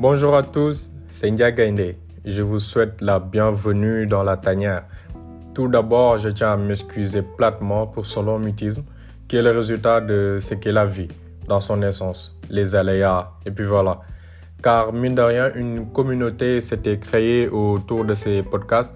[0.00, 1.96] Bonjour à tous, c'est India Gainde.
[2.24, 4.84] Je vous souhaite la bienvenue dans la tanière.
[5.54, 8.84] Tout d'abord, je tiens à m'excuser platement pour ce long mutisme
[9.26, 11.08] qui est le résultat de ce qu'est la vie
[11.48, 13.98] dans son essence, les aléas, et puis voilà.
[14.62, 18.94] Car mine de rien, une communauté s'était créée autour de ces podcasts.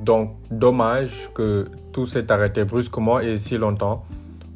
[0.00, 4.04] Donc, dommage que tout s'est arrêté brusquement et si longtemps.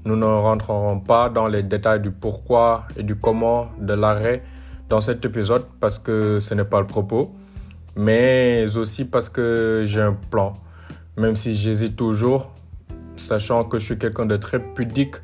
[0.04, 4.42] Nous ne rentrerons pas dans les détails du pourquoi et du comment de l'arrêt
[4.88, 7.30] dans cet épisode parce que ce n'est pas le propos,
[7.96, 10.56] mais aussi parce que j'ai un plan.
[11.16, 12.52] Même si j'hésite toujours,
[13.16, 15.16] sachant que je suis quelqu'un de très pudique,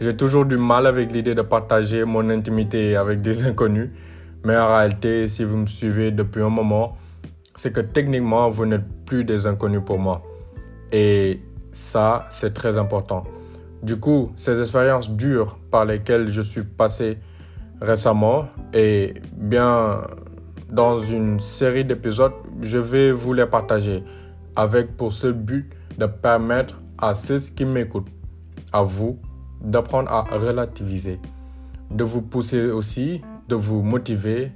[0.00, 3.90] j'ai toujours du mal avec l'idée de partager mon intimité avec des inconnus.
[4.44, 6.96] Mais en réalité, si vous me suivez depuis un moment,
[7.54, 10.22] c'est que techniquement, vous n'êtes plus des inconnus pour moi.
[10.90, 11.40] Et
[11.72, 13.24] ça, c'est très important.
[13.82, 17.18] Du coup, ces expériences dures par lesquelles je suis passé
[17.82, 20.02] récemment et bien
[20.70, 24.02] dans une série d'épisodes, je vais vous les partager
[24.56, 28.08] avec pour seul but de permettre à ceux qui m'écoutent,
[28.72, 29.18] à vous,
[29.60, 31.20] d'apprendre à relativiser,
[31.90, 34.52] de vous pousser aussi, de vous motiver,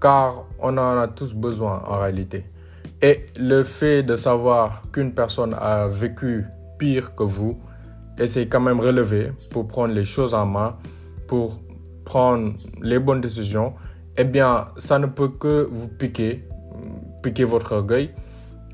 [0.00, 2.44] car on en a tous besoin en réalité.
[3.02, 6.44] Et le fait de savoir qu'une personne a vécu
[6.78, 7.58] pire que vous,
[8.18, 10.76] essayez quand même relever pour prendre les choses en main,
[11.26, 11.60] pour
[12.06, 13.74] prendre les bonnes décisions,
[14.16, 16.48] eh bien, ça ne peut que vous piquer,
[17.22, 18.14] piquer votre orgueil,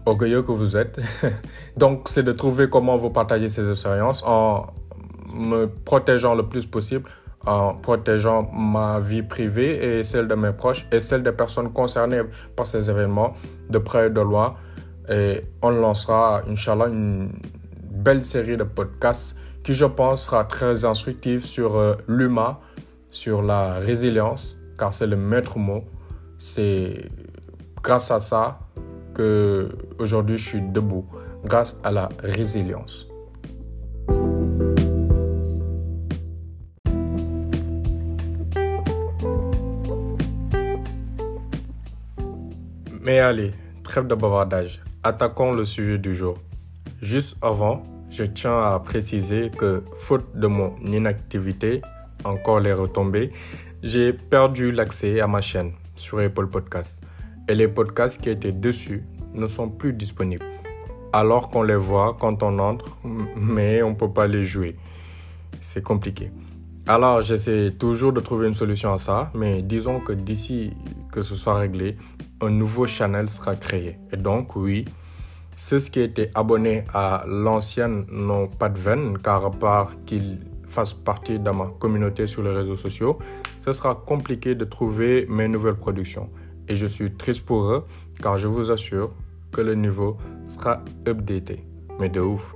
[0.06, 1.00] orgueilleux que vous êtes.
[1.76, 4.66] Donc, c'est de trouver comment vous partager ces expériences en
[5.34, 7.08] me protégeant le plus possible,
[7.46, 12.22] en protégeant ma vie privée et celle de mes proches et celle des personnes concernées
[12.54, 13.32] par ces événements
[13.70, 14.54] de près et de loin.
[15.08, 17.32] Et on lancera, Inch'Allah, une
[17.90, 22.58] belle série de podcasts qui, je pense, sera très instructive sur euh, l'humain,
[23.12, 25.84] sur la résilience, car c'est le maître mot.
[26.38, 27.10] C'est
[27.82, 28.58] grâce à ça
[29.14, 29.68] que
[29.98, 31.06] aujourd'hui je suis debout,
[31.44, 33.06] grâce à la résilience.
[43.02, 43.52] Mais allez,
[43.84, 44.82] trêve de bavardage.
[45.02, 46.38] Attaquons le sujet du jour.
[47.02, 51.82] Juste avant, je tiens à préciser que, faute de mon inactivité,
[52.24, 53.32] encore les retombées,
[53.82, 57.02] j'ai perdu l'accès à ma chaîne sur Apple Podcasts.
[57.48, 60.44] Et les podcasts qui étaient dessus ne sont plus disponibles.
[61.12, 62.96] Alors qu'on les voit quand on entre,
[63.36, 64.76] mais on ne peut pas les jouer.
[65.60, 66.30] C'est compliqué.
[66.86, 70.72] Alors j'essaie toujours de trouver une solution à ça, mais disons que d'ici
[71.12, 71.96] que ce soit réglé,
[72.40, 73.98] un nouveau channel sera créé.
[74.12, 74.84] Et donc oui,
[75.56, 80.40] ceux qui étaient abonnés à l'ancienne n'ont pas de veine, car à part qu'ils
[80.72, 83.18] fassent partie de ma communauté sur les réseaux sociaux,
[83.60, 86.30] ce sera compliqué de trouver mes nouvelles productions.
[86.68, 87.84] Et je suis triste pour eux,
[88.22, 89.12] car je vous assure
[89.52, 90.16] que le niveau
[90.46, 91.64] sera updaté.
[92.00, 92.54] Mais de ouf.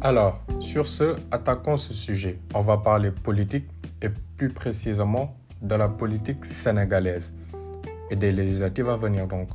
[0.00, 2.38] Alors, sur ce, attaquons ce sujet.
[2.54, 3.66] On va parler politique
[4.02, 7.32] et plus précisément de la politique sénégalaise
[8.10, 9.48] et des législatives à venir donc.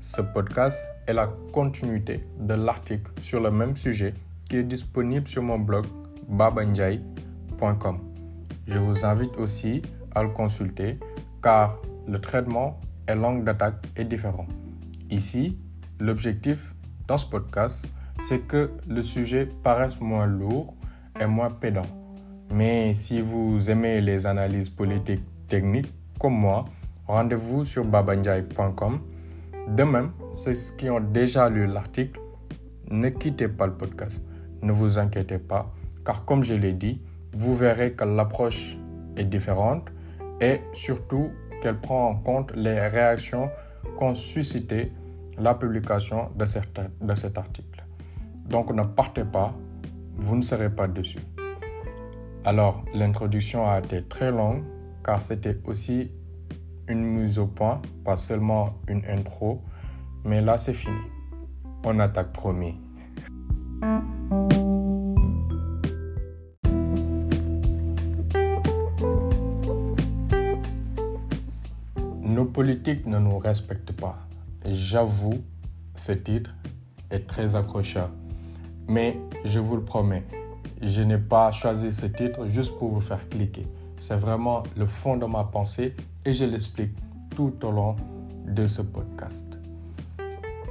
[0.00, 4.14] Ce podcast est la continuité de l'article sur le même sujet
[4.48, 5.86] qui est disponible sur mon blog
[6.28, 7.98] babanjai.com.
[8.66, 9.82] Je vous invite aussi
[10.14, 10.98] à le consulter
[11.42, 14.46] car le traitement et l'angle d'attaque est différent.
[15.10, 15.58] Ici,
[16.00, 16.74] l'objectif
[17.06, 17.88] dans ce podcast,
[18.20, 20.74] c'est que le sujet paraisse moins lourd
[21.20, 21.86] et moins pédant.
[22.52, 26.64] Mais si vous aimez les analyses politiques techniques comme moi,
[27.08, 29.00] rendez-vous sur babanjai.com.
[29.68, 32.20] De même, ceux qui ont déjà lu l'article,
[32.90, 34.24] ne quittez pas le podcast.
[34.62, 35.72] Ne vous inquiétez pas,
[36.04, 37.02] car comme je l'ai dit,
[37.34, 38.76] vous verrez que l'approche
[39.16, 39.88] est différente
[40.40, 41.30] et surtout
[41.60, 43.50] qu'elle prend en compte les réactions
[43.98, 44.92] qu'ont suscité
[45.38, 46.44] la publication de,
[47.04, 47.84] de cet article.
[48.48, 49.54] Donc ne partez pas,
[50.16, 51.20] vous ne serez pas dessus.
[52.44, 54.62] Alors, l'introduction a été très longue
[55.04, 56.10] car c'était aussi
[56.88, 59.62] une mise au point, pas seulement une intro,
[60.24, 60.96] mais là c'est fini.
[61.84, 62.74] On attaque promis.
[72.22, 74.18] Nos politiques ne nous respectent pas.
[74.64, 75.42] J'avoue,
[75.96, 76.54] ce titre
[77.10, 78.10] est très accrocheur.
[78.86, 80.24] Mais je vous le promets,
[80.80, 83.66] je n'ai pas choisi ce titre juste pour vous faire cliquer.
[83.98, 86.92] C'est vraiment le fond de ma pensée et je l'explique
[87.34, 87.96] tout au long
[88.46, 89.58] de ce podcast.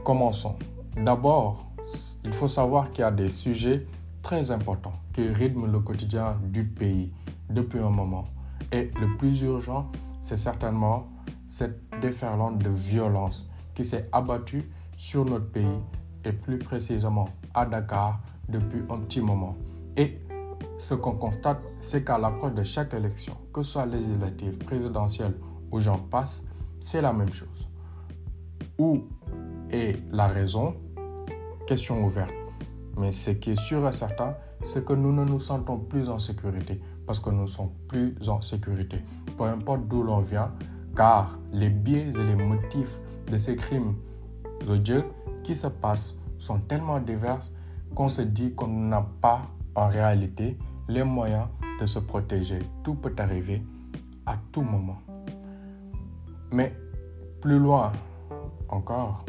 [0.06, 0.56] Commençons.
[0.96, 1.70] D'abord,
[2.24, 3.86] il faut savoir qu'il y a des sujets
[4.22, 7.12] très importants qui rythment le quotidien du pays
[7.50, 8.26] depuis un moment.
[8.72, 9.92] Et le plus urgent,
[10.22, 11.08] c'est certainement
[11.50, 14.64] cette déferlante de violence qui s'est abattue
[14.96, 15.80] sur notre pays
[16.24, 19.56] et plus précisément à Dakar depuis un petit moment.
[20.78, 25.34] Ce qu'on constate, c'est qu'à l'approche de chaque élection, que ce soit législative, présidentielle
[25.72, 26.46] ou j'en passe,
[26.80, 27.68] c'est la même chose.
[28.78, 29.04] Où
[29.72, 30.76] est la raison?
[31.66, 32.34] Question ouverte.
[32.98, 36.18] Mais ce qui est sûr et certain, c'est que nous ne nous sentons plus en
[36.18, 38.98] sécurité parce que nous ne sommes plus en sécurité.
[39.38, 40.52] Peu importe d'où l'on vient,
[40.96, 42.98] car les biais et les motifs
[43.32, 43.96] de ces crimes
[44.68, 45.06] odieux
[45.44, 47.40] qui se passent sont tellement divers
[47.96, 49.42] qu'on se dit qu'on n'a pas
[49.76, 50.58] en réalité
[50.88, 51.48] les moyens
[51.80, 52.60] de se protéger.
[52.84, 53.62] Tout peut arriver
[54.26, 55.02] à tout moment.
[56.52, 56.74] Mais
[57.42, 57.92] plus loin
[58.70, 59.26] encore,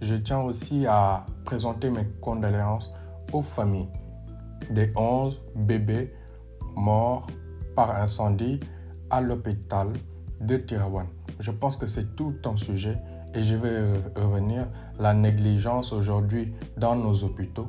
[0.00, 2.92] je tiens aussi à présenter mes condoléances
[3.32, 3.88] aux familles
[4.70, 6.12] des 11 bébés
[6.76, 7.26] morts
[7.74, 8.60] par incendie
[9.10, 9.88] à l'hôpital
[10.40, 11.06] de Tirawan.
[11.40, 12.98] Je pense que c'est tout un sujet
[13.34, 13.80] et je vais
[14.16, 14.68] revenir
[14.98, 17.68] la négligence aujourd'hui dans nos hôpitaux.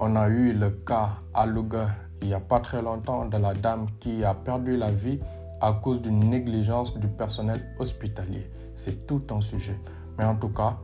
[0.00, 1.90] On a eu le cas à Louga
[2.22, 5.20] il n'y a pas très longtemps de la dame qui a perdu la vie
[5.60, 8.50] à cause d'une négligence du personnel hospitalier.
[8.74, 9.78] C'est tout un sujet.
[10.16, 10.78] Mais en tout cas,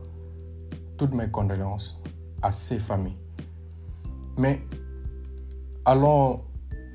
[0.97, 2.01] toutes mes condoléances
[2.41, 3.17] à ces familles.
[4.37, 4.61] Mais
[5.85, 6.41] allons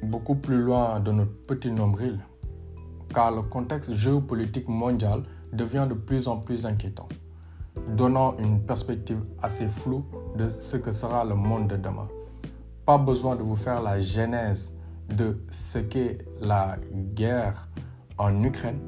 [0.03, 2.19] beaucoup plus loin de notre petit nombril,
[3.15, 5.23] car le contexte géopolitique mondial
[5.53, 7.09] devient de plus en plus inquiétant,
[7.97, 10.05] donnant une perspective assez floue
[10.37, 12.09] de ce que sera le monde de demain.
[12.91, 14.73] Pas besoin de vous faire la genèse
[15.09, 16.77] de ce qu'est la
[17.15, 17.69] guerre
[18.19, 18.81] en Ukraine,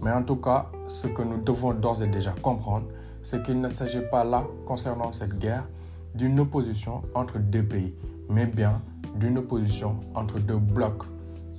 [0.00, 2.86] mais en tout cas, ce que nous devons d'ores et déjà comprendre,
[3.24, 5.66] c'est qu'il ne s'agit pas là, concernant cette guerre,
[6.14, 7.92] d'une opposition entre deux pays,
[8.28, 8.80] mais bien
[9.16, 11.02] d'une opposition entre deux blocs,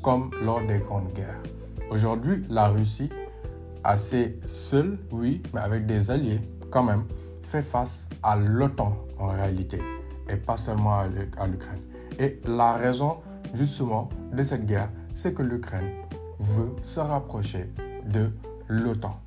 [0.01, 1.43] comme lors des grandes guerres.
[1.91, 3.09] Aujourd'hui, la Russie,
[3.83, 6.39] assez seule, oui, mais avec des alliés
[6.69, 7.03] quand même,
[7.43, 9.81] fait face à l'OTAN en réalité,
[10.31, 11.07] et pas seulement à
[11.47, 11.81] l'Ukraine.
[12.19, 13.17] Et la raison
[13.53, 15.89] justement de cette guerre, c'est que l'Ukraine
[16.39, 17.69] veut se rapprocher
[18.05, 18.31] de
[18.67, 19.19] l'OTAN.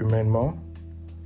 [0.00, 0.54] Humainement,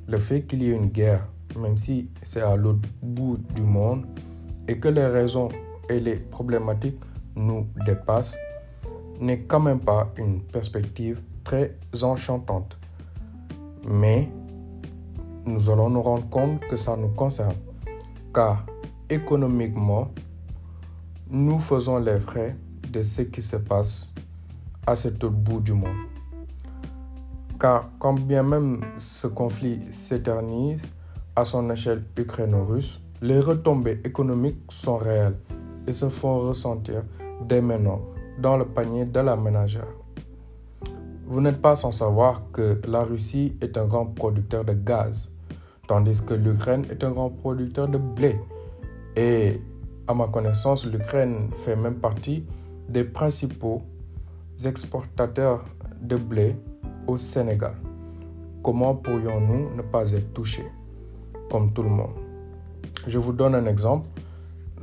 [0.08, 4.06] le fait qu'il y ait une guerre, même si c'est à l'autre bout du monde,
[4.66, 5.48] et que les raisons
[5.88, 7.00] et les problématiques
[7.36, 8.36] nous dépassent,
[9.20, 12.78] n'est quand même pas une perspective très enchantante.
[13.86, 14.30] Mais
[15.44, 17.54] nous allons nous rendre compte que ça nous concerne,
[18.32, 18.64] car
[19.08, 20.10] économiquement,
[21.28, 22.56] nous faisons les frais
[22.90, 24.12] de ce qui se passe
[24.86, 25.96] à cet autre bout du monde.
[27.60, 30.86] Car quand bien même ce conflit s'éternise
[31.36, 35.36] à son échelle ukraino-russe, les retombées économiques sont réelles
[35.86, 37.04] et se font ressentir
[37.46, 38.00] dès maintenant
[38.40, 39.86] dans le panier de la ménagère.
[41.26, 45.30] Vous n'êtes pas sans savoir que la Russie est un grand producteur de gaz,
[45.86, 48.40] tandis que l'Ukraine est un grand producteur de blé.
[49.14, 49.60] Et
[50.08, 52.44] à ma connaissance, l'Ukraine fait même partie
[52.88, 53.82] des principaux
[54.64, 55.64] exportateurs
[56.00, 56.56] de blé
[57.06, 57.74] au Sénégal.
[58.62, 60.66] Comment pourrions-nous ne pas être touchés
[61.50, 62.14] comme tout le monde?
[63.06, 64.06] Je vous donne un exemple.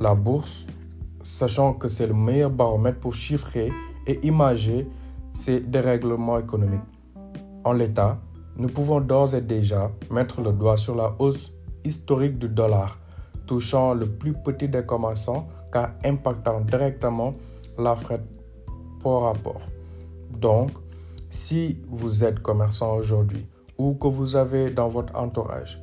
[0.00, 0.66] La bourse,
[1.28, 3.70] sachant que c'est le meilleur baromètre pour chiffrer
[4.06, 4.88] et imager
[5.30, 6.80] ces dérèglements économiques.
[7.64, 8.18] En l'état,
[8.56, 11.52] nous pouvons d'ores et déjà mettre le doigt sur la hausse
[11.84, 12.98] historique du dollar,
[13.46, 17.34] touchant le plus petit des commerçants car impactant directement
[17.76, 18.22] la fret
[19.02, 19.60] par rapport.
[20.30, 20.70] Donc,
[21.28, 25.78] si vous êtes commerçant aujourd'hui ou que vous avez dans votre entourage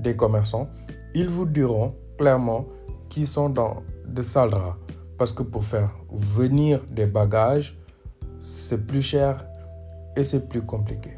[0.00, 0.68] des commerçants,
[1.14, 2.66] ils vous diront clairement
[3.08, 3.76] qu'ils sont dans
[4.12, 4.76] de sales draps.
[5.18, 7.78] Parce que pour faire venir des bagages,
[8.40, 9.46] c'est plus cher
[10.16, 11.10] et c'est plus compliqué.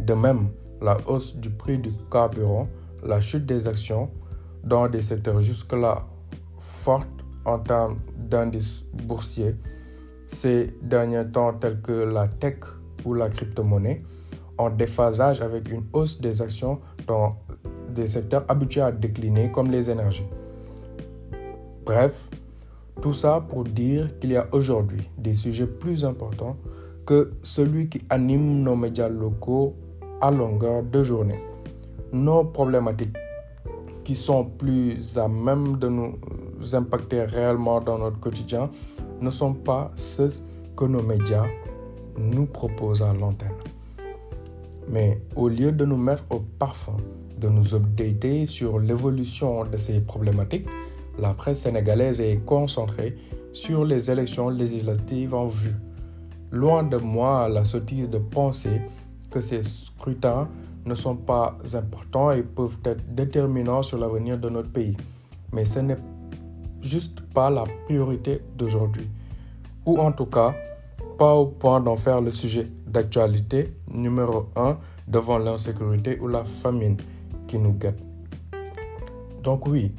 [0.00, 0.48] De même,
[0.80, 2.68] la hausse du prix du carburant,
[3.02, 4.10] la chute des actions
[4.64, 6.06] dans des secteurs jusque-là
[6.58, 7.08] fortes
[7.44, 9.56] en termes d'indices boursiers
[10.32, 12.56] ces derniers temps tels que la tech
[13.04, 14.02] ou la crypto-monnaie
[14.58, 17.36] en déphasage avec une hausse des actions dans
[17.90, 20.26] des secteurs habitués à décliner comme les énergies.
[21.84, 22.28] Bref,
[23.00, 26.56] tout ça pour dire qu'il y a aujourd'hui des sujets plus importants
[27.04, 29.74] que celui qui anime nos médias locaux
[30.20, 31.42] à longueur de journée.
[32.12, 33.16] Nos problématiques
[34.04, 36.14] qui sont plus à même de nous
[36.72, 38.70] impacter réellement dans notre quotidien
[39.20, 40.30] ne sont pas ceux
[40.76, 41.46] que nos médias
[42.16, 43.50] nous proposent à l'antenne.
[44.88, 46.96] Mais au lieu de nous mettre au parfum,
[47.38, 50.68] de nous updater sur l'évolution de ces problématiques,
[51.18, 53.16] la presse sénégalaise est concentrée
[53.52, 55.74] sur les élections législatives en vue.
[56.50, 58.80] Loin de moi la sottise de penser
[59.30, 60.48] que ces scrutins
[60.84, 64.96] ne sont pas importants et peuvent être déterminants sur l'avenir de notre pays.
[65.52, 65.98] Mais ce n'est
[66.80, 69.08] juste pas la priorité d'aujourd'hui.
[69.86, 70.54] Ou en tout cas,
[71.18, 74.78] pas au point d'en faire le sujet d'actualité numéro un
[75.08, 76.96] devant l'insécurité ou la famine
[77.46, 78.00] qui nous guette.
[79.42, 79.92] Donc oui,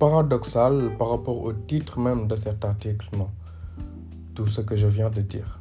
[0.00, 3.10] paradoxal par rapport au titre même de cet article.
[4.34, 5.60] Tout ce que je viens de dire.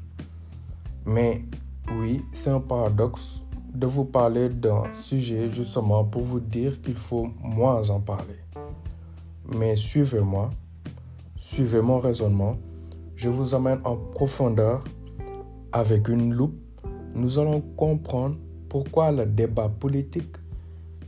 [1.05, 1.43] Mais
[1.99, 3.43] oui, c'est un paradoxe
[3.73, 8.39] de vous parler d'un sujet justement pour vous dire qu'il faut moins en parler.
[9.53, 10.51] Mais suivez-moi,
[11.35, 12.55] suivez mon raisonnement,
[13.17, 14.85] je vous amène en profondeur
[15.73, 16.55] avec une loupe.
[17.13, 18.37] Nous allons comprendre
[18.69, 20.37] pourquoi le débat politique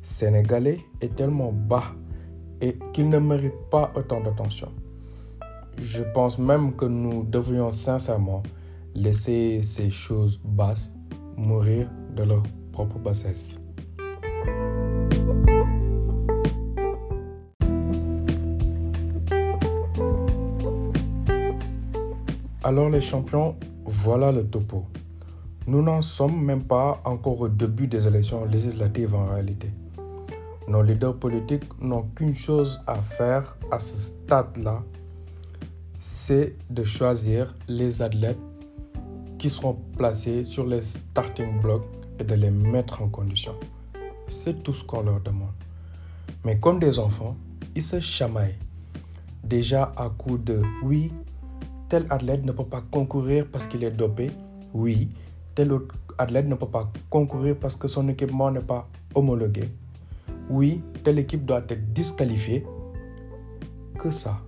[0.03, 1.93] sénégalais est tellement bas
[2.61, 4.71] et qu'il ne mérite pas autant d'attention.
[5.79, 8.43] Je pense même que nous devrions sincèrement
[8.93, 10.95] laisser ces choses basses
[11.37, 13.57] mourir de leur propre bassesse.
[22.63, 24.85] Alors les champions, voilà le topo.
[25.67, 29.69] Nous n'en sommes même pas encore au début des élections législatives en réalité.
[30.71, 34.81] Nos leaders politiques n'ont qu'une chose à faire à ce stade-là,
[35.99, 38.39] c'est de choisir les athlètes
[39.37, 41.83] qui seront placés sur les starting blocks
[42.21, 43.53] et de les mettre en condition.
[44.29, 45.51] C'est tout ce qu'on leur demande.
[46.45, 47.35] Mais comme des enfants,
[47.75, 48.57] ils se chamaillent.
[49.43, 51.11] Déjà à coup de oui,
[51.89, 54.31] tel athlète ne peut pas concourir parce qu'il est dopé.
[54.73, 55.09] Oui,
[55.53, 59.67] tel autre athlète ne peut pas concourir parce que son équipement n'est pas homologué.
[60.51, 62.67] Oui, telle équipe doit être disqualifiée.
[63.97, 64.41] Que ça?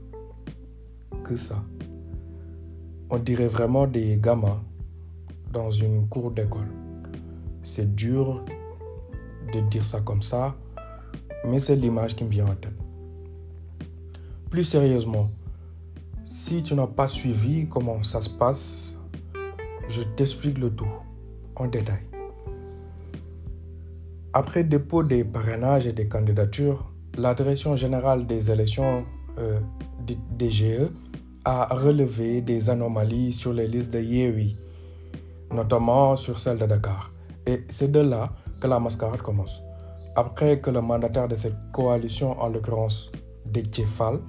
[1.23, 1.63] Que ça?
[3.09, 4.61] On dirait vraiment des gamins
[5.53, 6.67] dans une cour d'école.
[7.61, 8.43] C'est dur
[9.53, 10.57] de dire ça comme ça,
[11.47, 12.73] mais c'est l'image qui me vient en tête.
[14.49, 15.27] Plus sérieusement,
[16.25, 18.97] si tu n'as pas suivi comment ça se passe,
[19.87, 20.91] je t'explique le tout
[21.55, 22.12] en détail.
[24.33, 29.05] Après dépôt des parrainages et des candidatures, la Direction générale des élections
[29.37, 29.59] euh,
[30.37, 30.89] DGE
[31.45, 34.57] a relevé des anomalies sur les listes de Yewi
[35.53, 37.11] notamment sur celle de Dakar.
[37.45, 39.61] Et c'est de là que la mascarade commence.
[40.15, 43.11] Après que le mandataire de cette coalition, en l'occurrence
[43.87, 44.19] Fall,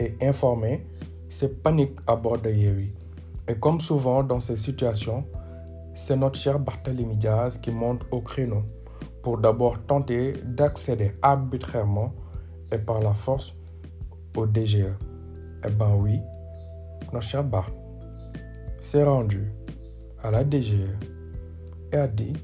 [0.00, 0.84] est informé,
[1.28, 2.92] c'est panique à bord de Yewi.
[3.48, 5.24] Et comme souvent dans ces situations,
[5.94, 8.62] c'est notre cher Barthélémy Diaz qui monte au créneau
[9.24, 12.12] pour d'abord tenter d'accéder arbitrairement
[12.70, 13.56] et par la force
[14.36, 14.92] au DGE.
[15.64, 16.20] Eh ben oui,
[17.10, 17.70] notre cher Bart
[18.80, 19.50] s'est rendu
[20.22, 20.90] à la DGE
[21.90, 22.34] et a dit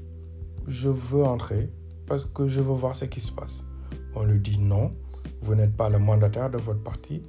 [0.65, 1.69] Je veux entrer
[2.07, 3.63] parce que je veux voir ce qui se passe.
[4.15, 4.91] On lui dit Non,
[5.43, 7.21] vous n'êtes pas le mandataire de votre parti.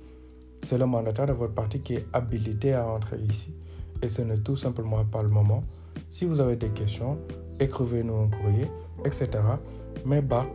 [0.62, 3.54] C'est le mandataire de votre parti qui est habilité à entrer ici.
[4.00, 5.62] Et ce n'est tout simplement pas le moment.
[6.08, 7.18] Si vous avez des questions,
[7.60, 8.66] écrivez-nous un courrier,
[9.04, 9.28] etc.
[10.04, 10.52] Mais Bart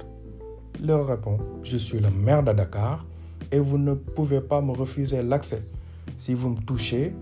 [0.83, 3.05] leur répond Je suis le maire de Dakar
[3.51, 5.63] et vous ne pouvez pas me refuser l'accès.
[6.17, 7.13] Si vous me touchez,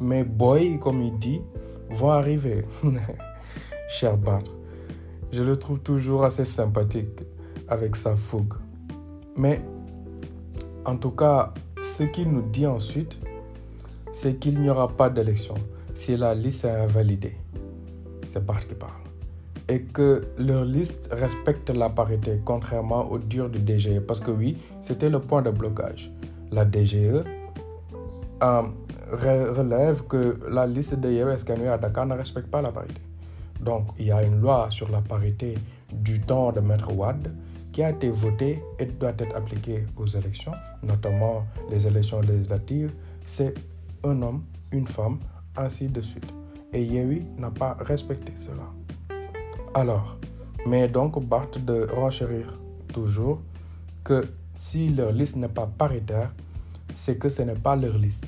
[0.00, 1.40] mes boys, comme il dit,
[1.90, 2.64] vont arriver.
[3.88, 4.42] Cher Bart,
[5.30, 7.22] je le trouve toujours assez sympathique
[7.68, 8.54] avec sa fougue.
[9.36, 9.60] Mais
[10.84, 11.52] en tout cas,
[11.82, 13.18] ce qu'il nous dit ensuite,
[14.12, 15.54] c'est qu'il n'y aura pas d'élection
[15.94, 17.36] si la liste est invalidée.
[18.26, 19.11] C'est Bart qui parle.
[19.72, 24.00] Et que leur liste respecte la parité, contrairement au dur du DGE.
[24.00, 26.12] Parce que oui, c'était le point de blocage.
[26.50, 27.24] La DGE
[28.42, 28.64] a
[29.10, 33.00] relève que la liste de Yewes à Dakar ne respecte pas la parité.
[33.62, 35.56] Donc, il y a une loi sur la parité
[35.90, 37.32] du temps de Maître Wad
[37.72, 40.52] qui a été votée et doit être appliquée aux élections,
[40.82, 42.92] notamment les élections législatives.
[43.24, 43.54] C'est
[44.04, 45.18] un homme, une femme,
[45.56, 46.28] ainsi de suite.
[46.74, 48.68] Et Yewi n'a pas respecté cela.
[49.74, 50.18] Alors,
[50.66, 52.58] mais donc Bart de renchérir
[52.92, 53.40] toujours
[54.04, 56.34] que si leur liste n'est pas paritaire,
[56.94, 58.26] c'est que ce n'est pas leur liste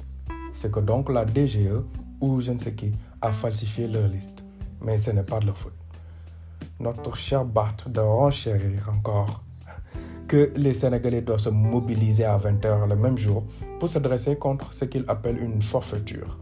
[0.55, 1.83] c'est que donc la DGE
[2.21, 4.43] ou je ne sais qui a falsifié leur liste.
[4.81, 5.75] Mais ce n'est pas de leur faute.
[6.81, 9.43] Notre cher Bart de renchérir encore
[10.29, 13.45] que les Sénégalais doivent se mobiliser à 20h le même jour
[13.81, 16.39] pour se dresser contre ce qu'il appelle une forfaiture.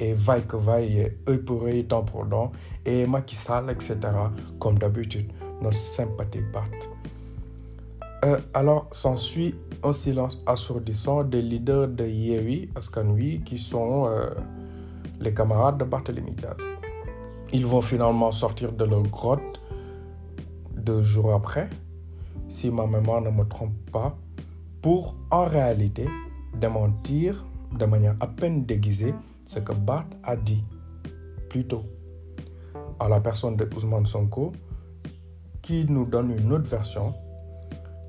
[0.00, 2.52] Et vaille que vaille, œil pour œil, dent pour dent,
[2.84, 3.98] et Macky Sall, etc.
[4.58, 5.30] Comme d'habitude,
[5.62, 6.68] notre sympathique Bart.
[8.24, 14.30] Euh, alors, s'ensuit un silence assourdissant des leaders de Yewi, Askanui, qui sont euh,
[15.20, 16.56] les camarades de Barthélémy Diaz.
[17.52, 19.60] Ils vont finalement sortir de leur grotte
[20.76, 21.68] deux jours après,
[22.48, 24.16] si ma mémoire ne me trompe pas,
[24.80, 26.06] pour en réalité
[26.58, 27.44] démentir
[27.78, 29.14] de manière à peine déguisée
[29.62, 30.64] que Bart a dit
[31.48, 31.84] plus tôt
[32.98, 34.52] à la personne de Ousmane Sonko
[35.62, 37.14] qui nous donne une autre version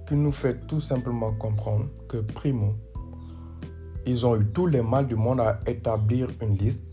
[0.08, 2.75] qui nous fait tout simplement comprendre que primo,
[4.06, 6.84] ils ont eu tous les mal du monde à établir une liste.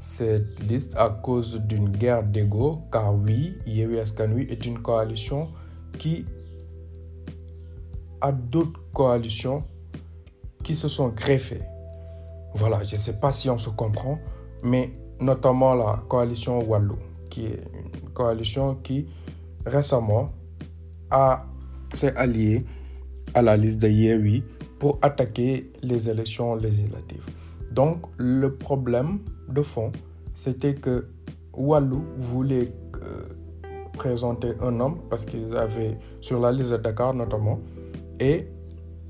[0.00, 5.48] Cette liste à cause d'une guerre d'ego, car oui, Yewi Askanui est une coalition
[5.98, 6.24] qui
[8.20, 9.62] a d'autres coalitions
[10.64, 11.62] qui se sont greffées.
[12.54, 14.18] Voilà, je ne sais pas si on se comprend,
[14.62, 14.90] mais
[15.20, 16.96] notamment la coalition Wallou,
[17.28, 17.62] qui est
[18.02, 19.06] une coalition qui
[19.66, 20.32] récemment
[21.92, 22.64] s'est allié
[23.34, 24.42] à la liste de Yewi
[24.78, 27.24] pour attaquer les élections législatives.
[27.70, 29.92] Donc le problème de fond,
[30.34, 31.06] c'était que
[31.52, 33.24] Wallou voulait euh,
[33.92, 37.60] présenter un homme parce qu'ils avaient sur la liste de Dakar notamment
[38.18, 38.46] et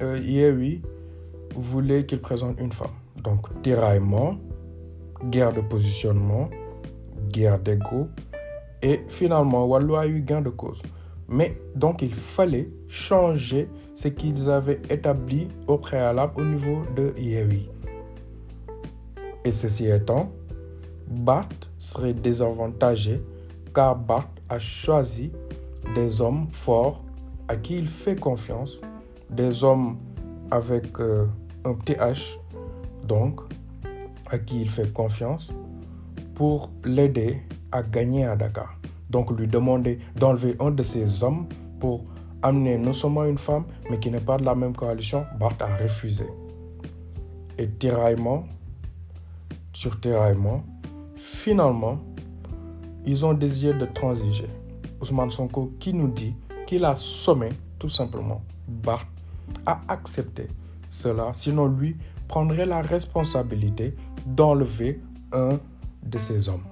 [0.03, 0.83] euh, Yewi
[1.55, 3.00] voulait qu'il présente une femme.
[3.23, 4.37] Donc tiraillement,
[5.31, 6.49] guerre de positionnement,
[7.29, 8.09] guerre d'ego
[8.83, 10.83] et finalement Wallou a eu gain de cause.
[11.29, 17.69] Mais donc il fallait changer ce qu'ils avaient établi au préalable au niveau de Yewi.
[19.45, 20.33] Et ceci étant,
[21.09, 21.49] Bart
[21.79, 23.23] serait désavantagé
[23.75, 25.31] car Bart a choisi
[25.95, 27.05] des hommes forts
[27.49, 28.81] à qui il fait confiance,
[29.31, 29.97] des hommes
[30.51, 31.27] avec euh,
[31.65, 32.39] un petit H,
[33.15, 33.41] donc
[34.31, 35.51] à qui il fait confiance,
[36.35, 37.43] pour l'aider
[37.73, 41.47] à gagner à Dakar donc lui demander d'enlever un de ses hommes
[41.81, 42.05] pour
[42.43, 45.77] amener non seulement une femme, mais qui n'est pas de la même coalition, Bart a
[45.77, 46.27] refusé.
[47.59, 48.45] Et tiraillement,
[49.73, 50.65] sur tiraillement,
[51.17, 51.99] finalement,
[53.05, 54.49] ils ont désiré de transiger.
[55.03, 56.35] Ousmane Sonko qui nous dit
[56.67, 59.07] qu'il a sommé tout simplement Bart
[59.67, 60.47] à accepter
[60.89, 61.97] cela, sinon lui
[62.31, 65.01] prendrait la responsabilité d'enlever
[65.33, 65.59] un
[66.05, 66.67] de ses hommes.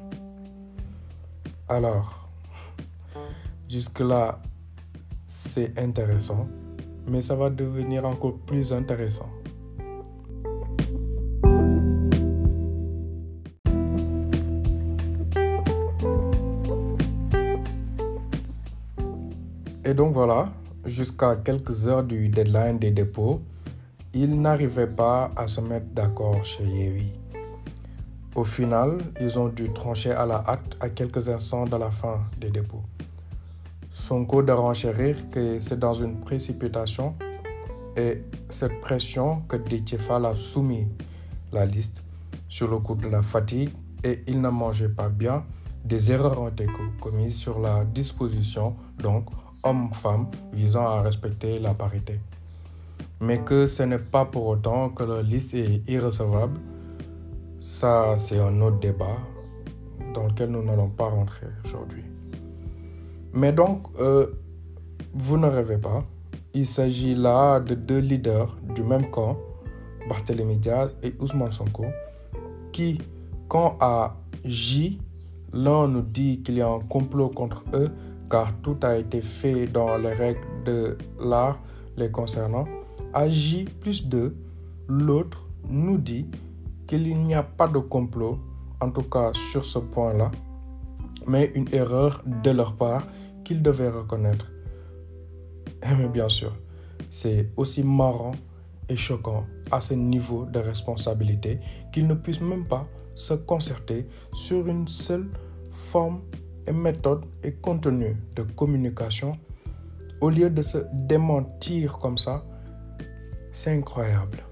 [1.68, 2.28] Alors,
[3.68, 4.40] Jusque-là,
[5.26, 6.48] c'est intéressant,
[7.06, 9.28] mais ça va devenir encore plus intéressant.
[19.84, 20.50] Et donc voilà,
[20.86, 23.42] jusqu'à quelques heures du deadline des dépôts,
[24.14, 27.12] ils n'arrivaient pas à se mettre d'accord chez Yewi.
[28.34, 32.20] Au final, ils ont dû trancher à la hâte à quelques instants de la fin
[32.40, 32.84] des dépôts.
[33.90, 37.14] Son code de renchérir que c'est dans une précipitation
[37.96, 40.86] et cette pression que Détiefal a soumis
[41.52, 42.02] la liste
[42.48, 43.70] sur le coup de la fatigue
[44.04, 45.44] et il ne mangeait pas bien.
[45.84, 46.66] Des erreurs ont été
[47.00, 49.26] commises sur la disposition, donc
[49.62, 52.20] homme-femme, visant à respecter la parité.
[53.20, 56.60] Mais que ce n'est pas pour autant que la liste est irrecevable,
[57.60, 59.18] ça c'est un autre débat
[60.14, 62.04] dans lequel nous n'allons pas rentrer aujourd'hui.
[63.32, 64.26] Mais donc, euh,
[65.14, 66.04] vous ne rêvez pas.
[66.54, 69.36] Il s'agit là de deux leaders du même camp,
[70.08, 71.84] Barthélémy Diaz et Ousmane Sonko,
[72.72, 72.98] qui,
[73.48, 75.00] quand à J,
[75.52, 77.90] l'un nous dit qu'il y a un complot contre eux,
[78.30, 81.58] car tout a été fait dans les règles de l'art
[81.96, 82.66] les concernant,
[83.12, 84.36] à J plus 2,
[84.88, 86.26] l'autre nous dit
[86.86, 88.38] qu'il n'y a pas de complot,
[88.80, 90.30] en tout cas sur ce point-là,
[91.26, 93.06] mais une erreur de leur part
[93.44, 94.50] qu'ils devaient reconnaître.
[95.86, 96.52] Mais bien sûr,
[97.10, 98.32] c'est aussi marrant
[98.88, 101.60] et choquant à ce niveau de responsabilité
[101.92, 105.28] qu'ils ne puissent même pas se concerter sur une seule
[105.70, 106.20] forme
[106.66, 109.32] et méthode et contenu de communication
[110.20, 112.44] au lieu de se démentir comme ça.
[113.60, 114.44] C'est incroyable.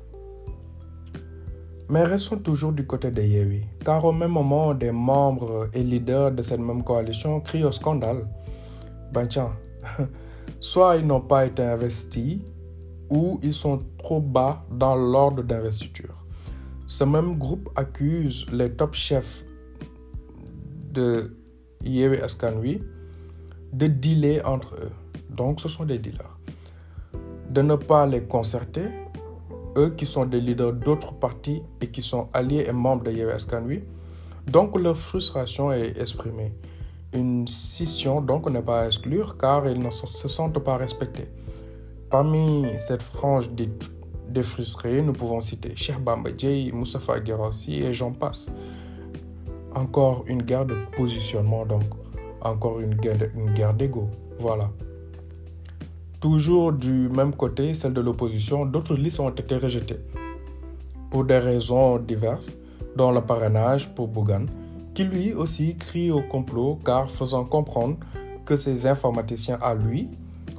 [1.88, 6.32] Mais restons toujours du côté de Yewi, car au même moment, des membres et leaders
[6.32, 8.26] de cette même coalition crient au scandale.
[9.12, 9.52] Ben tiens,
[10.60, 12.40] soit ils n'ont pas été investis,
[13.08, 16.26] ou ils sont trop bas dans l'ordre d'investiture.
[16.88, 19.44] Ce même groupe accuse les top chefs
[20.90, 21.36] de
[21.84, 22.82] Yewi Eskanui
[23.72, 24.90] de dealer entre eux.
[25.30, 26.35] Donc ce sont des dealers.
[27.56, 28.82] De ne pas les concerter
[29.78, 33.34] eux qui sont des leaders d'autres partis et qui sont alliés et membres de Yewe
[34.46, 36.52] Donc leur frustration est exprimée.
[37.14, 41.28] Une scission donc n'est pas à exclure car ils ne se sentent pas respectés.
[42.10, 46.28] Parmi cette frange des, frustrés, nous pouvons citer Cheikh Bamba
[46.74, 48.50] Moustapha Guérassi et j'en passe.
[49.74, 51.84] Encore une guerre de positionnement donc,
[52.42, 54.10] encore une guerre, une guerre d'ego.
[54.38, 54.68] Voilà.
[56.26, 60.00] Toujours du même côté, celle de l'opposition, d'autres listes ont été rejetées
[61.08, 62.52] pour des raisons diverses,
[62.96, 64.46] dont le parrainage pour Bougan,
[64.92, 67.98] qui lui aussi crie au complot car faisant comprendre
[68.44, 70.08] que ses informaticiens à lui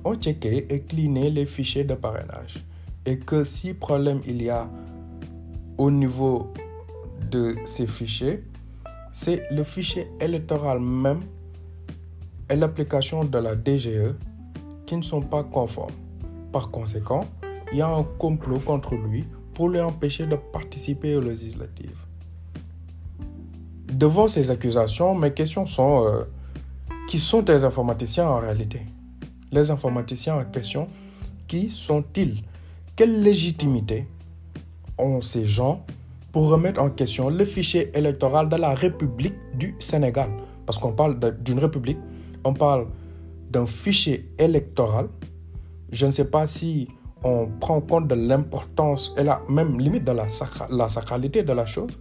[0.06, 2.64] ont checké et cliné les fichiers de parrainage
[3.06, 4.70] et que si problème il y a
[5.78, 6.48] au niveau
[7.30, 8.42] de ces fichiers,
[9.12, 11.20] c'est le fichier électoral même
[12.50, 14.16] et l'application de la DGE
[14.88, 15.94] qui ne sont pas conformes.
[16.52, 17.26] Par conséquent,
[17.72, 22.00] il y a un complot contre lui pour lui empêcher de participer aux législatives.
[23.92, 26.24] Devant ces accusations, mes questions sont euh,
[27.08, 28.82] qui sont les informaticiens en réalité?
[29.52, 30.88] Les informaticiens en question,
[31.48, 32.44] qui sont-ils?
[32.96, 34.08] Quelle légitimité
[34.98, 35.86] ont ces gens
[36.32, 40.30] pour remettre en question le fichier électoral de la République du Sénégal?
[40.66, 41.98] Parce qu'on parle d'une république,
[42.44, 42.88] on parle
[43.50, 45.08] d'un fichier électoral,
[45.92, 46.88] je ne sais pas si
[47.24, 51.92] on prend compte de l'importance et la même limite de la, sacralité de la chose.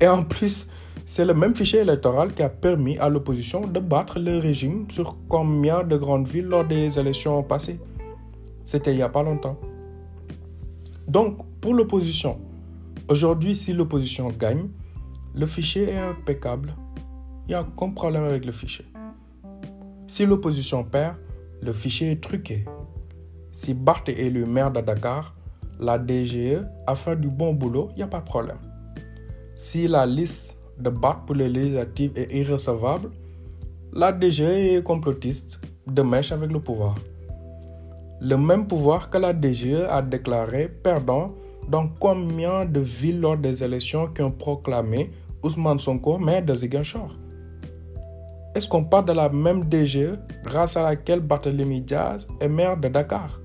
[0.00, 0.68] Et en plus,
[1.06, 5.16] c'est le même fichier électoral qui a permis à l'opposition de battre le régime sur
[5.28, 7.80] combien de grandes villes lors des élections passées.
[8.64, 9.58] C'était il n'y a pas longtemps.
[11.08, 12.38] Donc, pour l'opposition,
[13.08, 14.68] aujourd'hui, si l'opposition gagne,
[15.34, 16.74] le fichier est impeccable.
[17.46, 18.84] Il n'y a aucun problème avec le fichier.
[20.08, 21.16] Si l'opposition perd,
[21.60, 22.64] le fichier est truqué.
[23.52, 25.34] Si Barthes est élu maire de Dakar,
[25.78, 28.56] la DGE a fait du bon boulot, il n'y a pas de problème.
[29.54, 33.10] Si la liste de Barthes pour les législatives est irrecevable,
[33.92, 36.94] la DGE est complotiste, de mèche avec le pouvoir.
[38.22, 41.34] Le même pouvoir que la DGE a déclaré perdant
[41.68, 45.10] dans combien de villes lors des élections qui ont proclamé
[45.42, 47.14] Ousmane Sonko maire de Ziguinchor
[48.58, 52.88] est-ce qu'on parle de la même DGE grâce à laquelle Barthélemy Diaz est maire de
[52.88, 53.40] Dakar?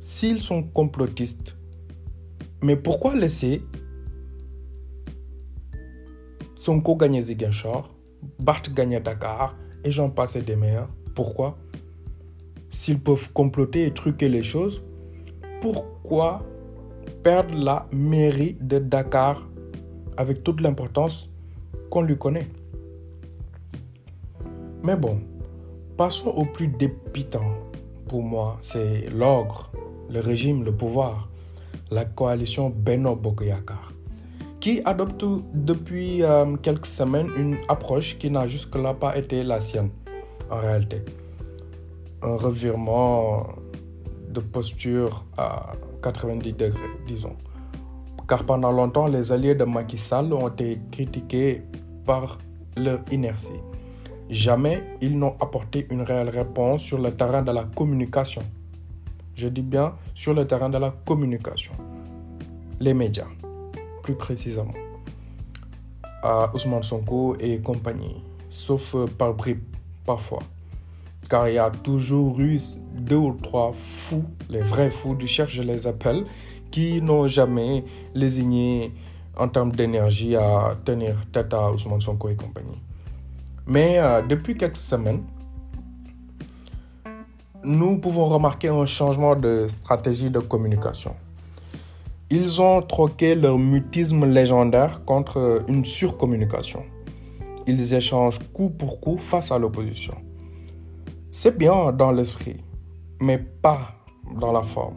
[0.00, 1.56] S'ils sont complotistes,
[2.62, 3.62] mais pourquoi laisser
[6.56, 7.94] Sonko gagner Ziguinchor,
[8.40, 11.56] Barth gagner Dakar et j'en passe des meilleurs Pourquoi?
[12.72, 14.82] S'ils peuvent comploter et truquer les choses,
[15.60, 16.42] pourquoi
[17.22, 19.48] perdre la mairie de Dakar
[20.16, 21.30] avec toute l'importance
[21.88, 22.48] qu'on lui connaît?
[24.82, 25.20] Mais bon,
[25.96, 27.54] passons au plus dépitant.
[28.08, 29.70] Pour moi, c'est l'ogre,
[30.10, 31.28] le régime, le pouvoir,
[31.90, 33.92] la coalition Beno Bokoyakar,
[34.60, 39.90] qui adopte depuis euh, quelques semaines une approche qui n'a jusque-là pas été la sienne,
[40.50, 41.02] en réalité.
[42.22, 43.46] Un revirement
[44.30, 47.36] de posture à 90 degrés, disons.
[48.28, 51.62] Car pendant longtemps, les alliés de Macky Sall ont été critiqués
[52.06, 52.38] par
[52.76, 53.60] leur inertie.
[54.32, 58.42] Jamais ils n'ont apporté une réelle réponse sur le terrain de la communication.
[59.34, 61.74] Je dis bien sur le terrain de la communication.
[62.80, 63.26] Les médias,
[64.02, 64.72] plus précisément.
[66.22, 69.60] À Ousmane Sonko et compagnie, sauf par bribes
[70.06, 70.42] parfois.
[71.28, 72.58] Car il y a toujours eu
[72.94, 76.24] deux ou trois fous, les vrais fous du chef, je les appelle,
[76.70, 78.94] qui n'ont jamais lésigné
[79.36, 82.78] en termes d'énergie à tenir tête à Ousmane Sonko et compagnie.
[83.66, 85.22] Mais euh, depuis quelques semaines,
[87.64, 91.14] nous pouvons remarquer un changement de stratégie de communication.
[92.30, 96.82] Ils ont troqué leur mutisme légendaire contre une surcommunication.
[97.66, 100.14] Ils échangent coup pour coup face à l'opposition.
[101.30, 102.56] C'est bien dans l'esprit,
[103.20, 103.92] mais pas
[104.40, 104.96] dans la forme.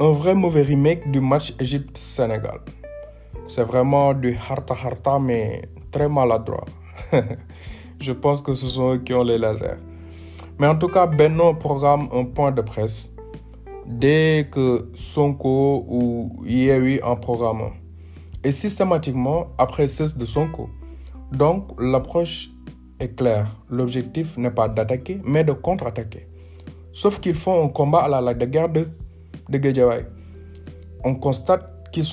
[0.00, 2.60] Un vrai mauvais remake du match Égypte-Sénégal.
[3.46, 6.64] C'est vraiment du harta harta, mais très maladroit.
[8.00, 9.78] Je pense que ce sont eux qui ont les lasers.
[10.58, 13.10] Mais en tout cas, Benno programme un point de presse
[13.86, 17.70] dès que Sonko ou Yewi en programme
[18.44, 20.68] Et systématiquement après cesse de Sonko.
[21.32, 22.50] Donc l'approche
[23.00, 23.48] est claire.
[23.70, 26.28] L'objectif n'est pas d'attaquer, mais de contre-attaquer.
[26.92, 28.88] Sauf qu'ils font un combat à la, de guerre de,
[29.48, 30.06] de
[31.04, 32.04] On constate qu'ils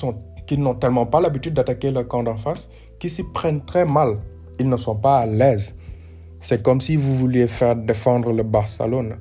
[0.46, 4.18] qu'ils n'ont tellement pas l'habitude d'attaquer le camp d'en face qu'ils s'y prennent très mal
[4.60, 5.74] ils ne sont pas à l'aise.
[6.40, 9.16] C'est comme si vous vouliez faire défendre le Barcelone.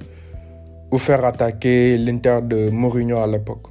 [0.91, 3.67] ou faire attaquer l'Inter de Mourinho à l'époque.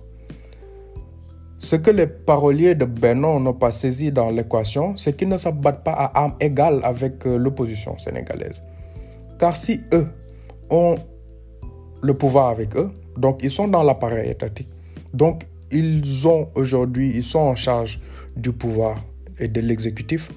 [1.58, 5.48] Ce que les paroliers de Benon n'ont pas saisi dans l'équation, c'est qu'ils ne se
[5.48, 8.62] battent pas à armes égales avec euh, l'opposition sénégalaise.
[9.40, 10.06] Car si eux
[10.70, 10.96] ont
[12.00, 14.68] le pouvoir avec eux, donc ils sont dans l'appareil étatique.
[15.12, 18.00] Donc ils ont aujourd'hui, ils sont en charge
[18.36, 19.02] du pouvoir
[19.40, 20.30] et de l'exécutif.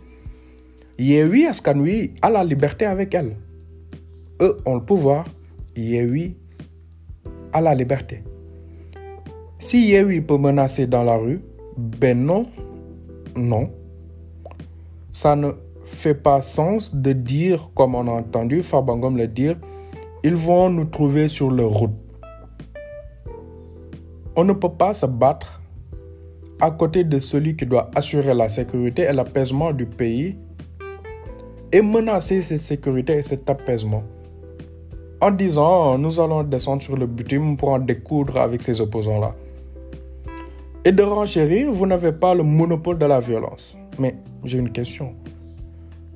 [1.01, 3.35] Yehui Askanui a la liberté avec elle.
[4.39, 5.25] Eux ont le pouvoir,
[5.75, 6.37] Yehui
[7.53, 8.23] a la liberté.
[9.57, 11.41] Si Yehui peut menacer dans la rue,
[11.75, 12.45] ben non,
[13.35, 13.71] non.
[15.11, 15.53] Ça ne
[15.85, 19.57] fait pas sens de dire, comme on a entendu Fabangom le dire,
[20.23, 21.97] ils vont nous trouver sur leur route.
[24.35, 25.63] On ne peut pas se battre
[26.59, 30.37] à côté de celui qui doit assurer la sécurité et l'apaisement du pays
[31.71, 34.03] et menacer cette sécurité et cet apaisement
[35.21, 39.35] en disant nous allons descendre sur le bitume pour en découdre avec ces opposants-là.
[40.83, 43.77] Et de renchérir, vous n'avez pas le monopole de la violence.
[43.99, 45.13] Mais j'ai une question.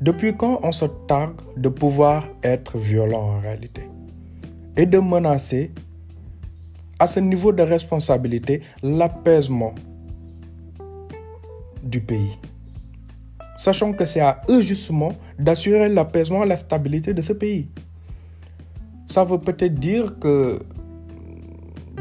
[0.01, 3.83] Depuis quand on se targue de pouvoir être violent en réalité?
[4.75, 5.71] Et de menacer
[6.97, 9.75] à ce niveau de responsabilité l'apaisement
[11.83, 12.37] du pays
[13.55, 17.67] Sachant que c'est à eux justement d'assurer l'apaisement et la stabilité de ce pays.
[19.07, 20.59] Ça veut peut-être dire que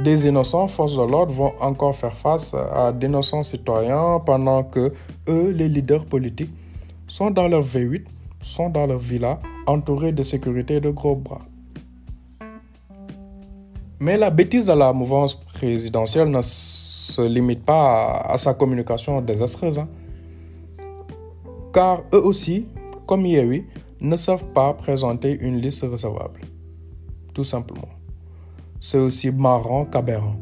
[0.03, 4.92] des innocents forces de l'ordre vont encore faire face à d'innocents citoyens pendant que
[5.29, 6.51] eux, les leaders politiques,
[7.07, 8.05] sont dans leur V8,
[8.40, 11.42] sont dans leur villa, entourés de sécurité et de gros bras.
[14.01, 19.79] Mais la bêtise de la mouvance présidentielle ne se limite pas à, sa communication désastreuse.
[19.79, 19.88] Hein.
[21.73, 22.66] Car eux aussi,
[23.06, 23.64] comme Yehui,
[24.00, 26.40] ne savent pas présenter une liste recevable.
[27.32, 27.88] Tout simplement
[28.84, 30.36] c'est aussi marrant qu'aberrant.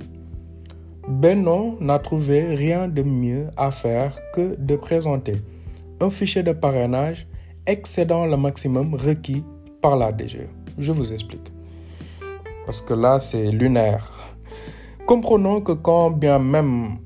[1.06, 5.36] Benon n'a trouvé rien de mieux à faire que de présenter
[6.00, 7.28] un fichier de parrainage
[7.66, 9.44] excédant le maximum requis
[9.80, 10.48] par la DGE.
[10.76, 11.52] Je vous explique.
[12.66, 14.10] Parce que là, c'est lunaire.
[15.06, 16.98] Comprenons que quand bien même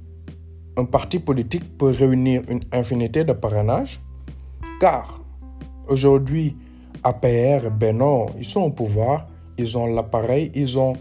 [0.78, 4.00] un parti politique peut réunir une infinité de parrainages,
[4.80, 5.20] car
[5.88, 6.57] aujourd'hui,
[7.03, 10.94] APR et Benon, ils sont au pouvoir, ils ont l'appareil, ils ont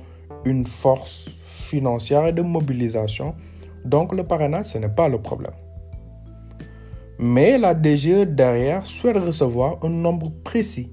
[0.45, 3.35] une force financière et de mobilisation.
[3.83, 5.53] Donc le parrainage, ce n'est pas le problème.
[7.17, 10.91] Mais la DGE derrière souhaite recevoir un nombre précis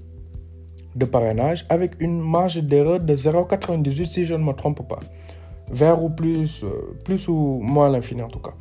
[0.95, 4.99] de parrainage avec une marge d'erreur de 0,98 si je ne me trompe pas.
[5.71, 8.53] Vers ou plus, euh, plus ou moins l'infini en tout cas.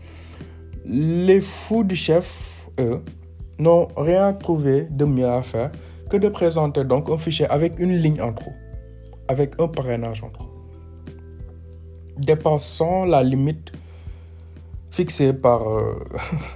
[0.84, 3.02] Les fous du chef, eux,
[3.62, 5.70] n'ont rien trouvé de mieux à faire
[6.10, 8.52] que de présenter donc un fichier avec une ligne en trop,
[9.28, 10.52] avec un parrainage en trop
[12.16, 13.72] dépassant la limite
[14.90, 15.68] fixée par...
[15.68, 15.94] Euh,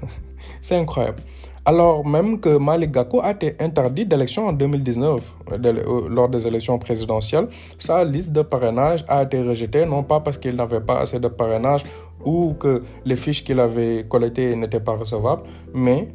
[0.60, 1.22] c'est incroyable.
[1.64, 6.78] Alors même que Malik Gako a été interdit d'élection en 2019, euh, lors des élections
[6.78, 11.18] présidentielles, sa liste de parrainage a été rejetée, non pas parce qu'il n'avait pas assez
[11.18, 11.84] de parrainage
[12.24, 15.42] ou que les fiches qu'il avait collectées n'étaient pas recevables,
[15.74, 16.08] mais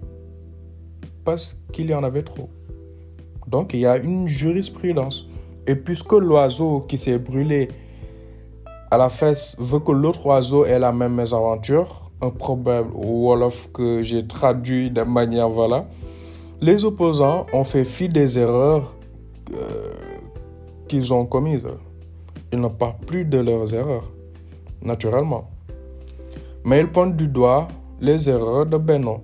[1.23, 2.49] parce qu'il y en avait trop.
[3.47, 5.25] Donc il y a une jurisprudence.
[5.67, 7.67] Et puisque l'oiseau qui s'est brûlé
[8.89, 14.03] à la fesse veut que l'autre oiseau ait la même mésaventure, un problème Wolof que
[14.03, 15.85] j'ai traduit de manière voilà.
[16.61, 18.93] Les opposants ont fait fi des erreurs
[19.53, 19.93] euh,
[20.87, 21.67] qu'ils ont commises.
[22.53, 24.11] Ils n'ont pas plus de leurs erreurs,
[24.81, 25.49] naturellement.
[26.63, 27.67] Mais ils pointent du doigt
[27.99, 29.21] les erreurs de Benoît.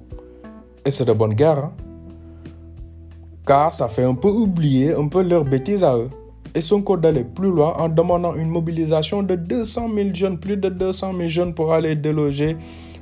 [0.86, 1.60] Et c'est de bonne guerre.
[1.60, 1.74] Hein.
[3.48, 6.10] Car ça fait un peu oublier un peu leurs bêtises à eux
[6.54, 10.58] et son code d'aller plus loin en demandant une mobilisation de 200 000 jeunes, plus
[10.58, 12.58] de 200 000 jeunes pour aller déloger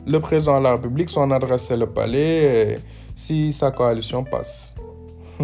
[0.06, 1.10] le président de la République.
[1.10, 2.80] Son adresse est le palais
[3.16, 4.76] si sa coalition passe.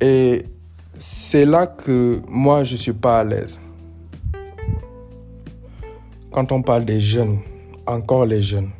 [0.00, 0.44] et
[0.98, 3.58] c'est là que moi je suis pas à l'aise.
[6.30, 7.40] Quand on parle des jeunes,
[7.86, 8.70] encore les jeunes,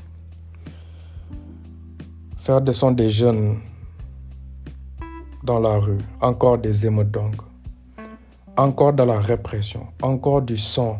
[2.48, 3.58] faire descendre des jeunes
[5.44, 7.14] dans la rue, encore des émeutes
[8.56, 10.96] encore de la répression, encore du sang.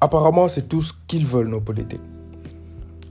[0.00, 2.00] Apparemment, c'est tout ce qu'ils veulent, nos politiques.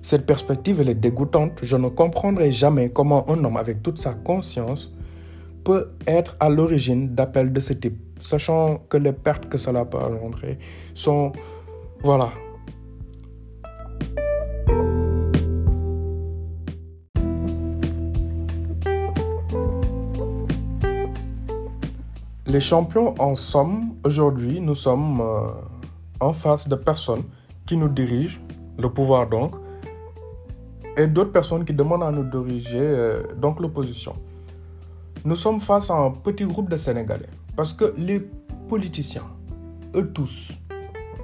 [0.02, 1.52] Cette perspective, elle est dégoûtante.
[1.62, 4.92] Je ne comprendrai jamais comment un homme avec toute sa conscience
[5.64, 10.00] peut être à l'origine d'appels de ce type, sachant que les pertes que cela peut
[10.00, 10.58] engendrer
[10.96, 11.32] sont,
[12.02, 12.32] voilà,
[22.50, 25.52] Les champions, en somme, aujourd'hui, nous sommes euh,
[26.20, 27.22] en face de personnes
[27.68, 28.40] qui nous dirigent,
[28.80, 29.54] le pouvoir donc,
[30.98, 34.16] et d'autres personnes qui demandent à nous diriger, euh, donc l'opposition.
[35.24, 38.28] Nous sommes face à un petit groupe de Sénégalais, parce que les
[38.68, 39.30] politiciens,
[39.96, 40.52] eux tous,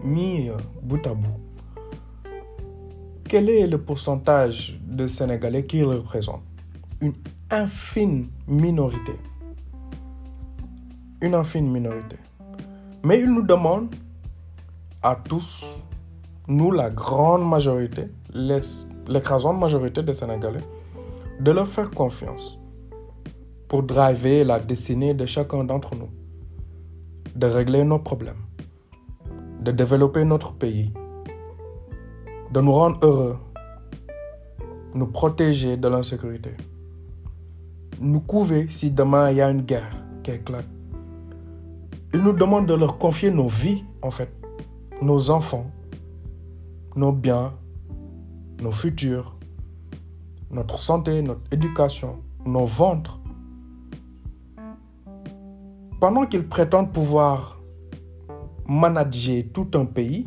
[0.03, 1.39] mis euh, bout à bout,
[3.27, 6.43] quel est le pourcentage de Sénégalais qu'ils représentent?
[7.01, 7.13] Une
[7.49, 9.13] infime minorité.
[11.25, 12.17] Une infime minorité.
[13.03, 13.95] Mais ils nous demandent
[15.01, 15.83] à tous,
[16.47, 18.09] nous la grande majorité,
[19.07, 20.63] l'écrasante majorité des Sénégalais,
[21.39, 22.59] de leur faire confiance
[23.67, 26.11] pour driver la destinée de chacun d'entre nous,
[27.35, 28.43] de régler nos problèmes,
[29.61, 30.93] de développer notre pays,
[32.51, 33.37] de nous rendre heureux,
[34.93, 36.51] nous protéger de l'insécurité,
[37.99, 40.74] nous couver si demain il y a une guerre qui éclate.
[42.15, 44.33] Ils nous demandent de leur confier nos vies, en fait,
[45.01, 45.69] nos enfants,
[46.95, 47.51] nos biens,
[48.61, 49.35] nos futurs,
[50.49, 53.19] notre santé, notre éducation, nos ventres.
[55.99, 57.61] Pendant qu'ils prétendent pouvoir
[58.65, 60.25] manager tout un pays,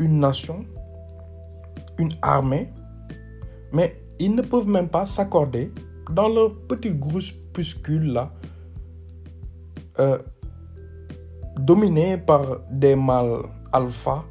[0.00, 0.66] une nation,
[1.96, 2.72] une armée,
[3.72, 5.72] mais ils ne peuvent même pas s'accorder
[6.10, 8.32] dans leur petit groupuscule là,
[10.00, 10.18] euh,
[11.58, 13.42] dominé par des mâles
[13.72, 14.24] alpha.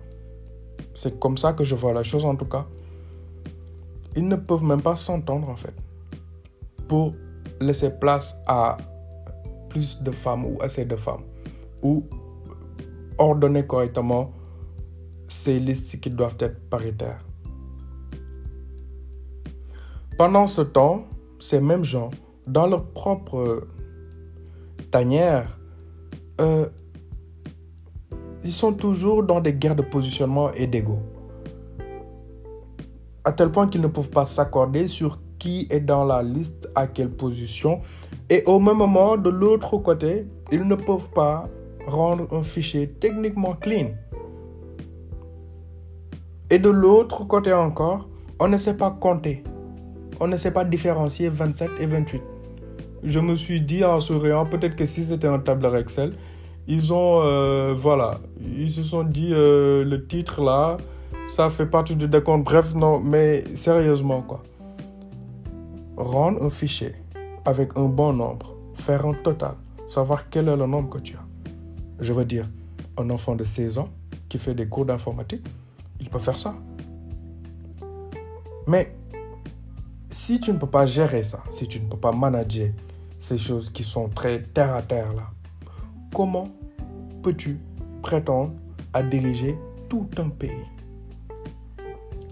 [0.93, 2.65] C'est comme ça que je vois la chose en tout cas.
[4.15, 5.73] Ils ne peuvent même pas s'entendre en fait
[6.87, 7.13] pour
[7.59, 8.77] laisser place à
[9.69, 11.23] plus de femmes ou assez de femmes
[11.81, 12.03] ou
[13.17, 14.31] ordonner correctement
[15.27, 17.25] ces listes qui doivent être paritaires.
[20.17, 21.05] Pendant ce temps,
[21.39, 22.09] ces mêmes gens,
[22.47, 23.67] dans leur propre
[24.91, 25.59] tanière,
[26.39, 26.69] euh,
[28.45, 30.99] ils sont toujours dans des guerres de positionnement et d'ego.
[33.25, 36.87] À tel point qu'ils ne peuvent pas s'accorder sur qui est dans la liste, à
[36.87, 37.81] quelle position.
[38.29, 41.43] Et au même moment, de l'autre côté, ils ne peuvent pas
[41.87, 43.89] rendre un fichier techniquement clean.
[46.49, 48.07] Et de l'autre côté encore,
[48.39, 49.43] on ne sait pas compter
[50.19, 52.21] on ne sait pas différencier 27 et 28.
[53.03, 56.13] Je me suis dit en souriant, peut-être que si c'était un tableur Excel,
[56.67, 60.77] ils ont, euh, voilà, ils se sont dit euh, le titre là,
[61.27, 62.43] ça fait partie du décompte.
[62.43, 64.43] Bref, non, mais sérieusement quoi.
[65.97, 66.93] Rendre un fichier
[67.45, 69.55] avec un bon nombre, faire un total,
[69.87, 71.25] savoir quel est le nombre que tu as.
[71.99, 72.49] Je veux dire,
[72.97, 73.89] un enfant de 16 ans
[74.27, 75.45] qui fait des cours d'informatique,
[75.99, 76.55] il peut faire ça.
[78.67, 78.95] Mais
[80.09, 82.71] si tu ne peux pas gérer ça, si tu ne peux pas manager
[83.17, 85.29] ces choses qui sont très terre à terre là,
[86.15, 86.47] comment
[87.21, 87.59] peux-tu
[88.01, 88.53] prétendre
[88.93, 90.65] à diriger tout un pays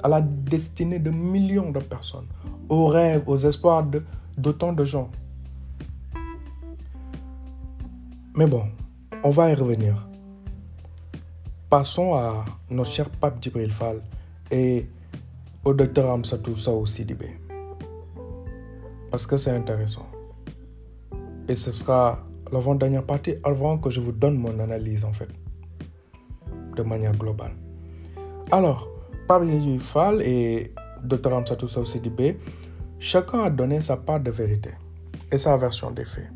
[0.02, 2.28] à la destinée de millions de personnes,
[2.70, 3.86] aux rêves, aux espoirs
[4.38, 5.10] d'autant de, gens?
[8.36, 8.66] Mais bon,
[9.24, 10.08] on va y revenir.
[11.70, 14.02] Passons à notre cher pape Djibril Fall
[14.50, 14.88] et
[15.66, 17.38] au docteur Amsatou Sao Sidibé
[19.12, 20.08] parce que c'est intéressant.
[21.48, 22.20] Et ce sera
[22.54, 25.30] l'avant-dernière partie avant que je vous donne mon analyse en fait,
[26.78, 27.56] de manière globale.
[28.52, 28.88] Alors,
[29.28, 29.44] Pape
[29.80, 30.72] Fall et
[31.04, 32.38] Dr Amsatou Sidibé,
[33.00, 34.72] chacun a donné sa part de vérité
[35.32, 36.30] et sa version des faits.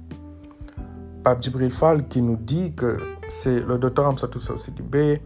[1.24, 2.98] Pape Djibril Fall qui nous dit que
[3.30, 5.22] c'est le docteur Amsatou Sidibé,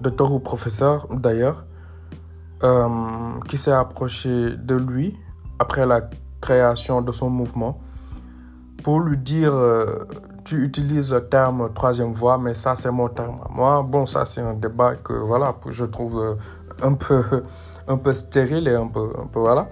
[0.00, 1.64] docteur ou professeur d'ailleurs,
[2.64, 2.88] euh,
[3.48, 5.16] qui s'est approché de lui
[5.60, 7.80] après la création de son mouvement
[8.82, 10.06] pour lui dire euh,
[10.44, 13.82] tu utilises le terme troisième voie, mais ça c'est mon terme moi.
[13.82, 16.34] Bon, ça c'est un débat que voilà, je trouve euh,
[16.82, 17.22] un peu,
[17.88, 19.68] un peu stérile et un peu, un peu voilà.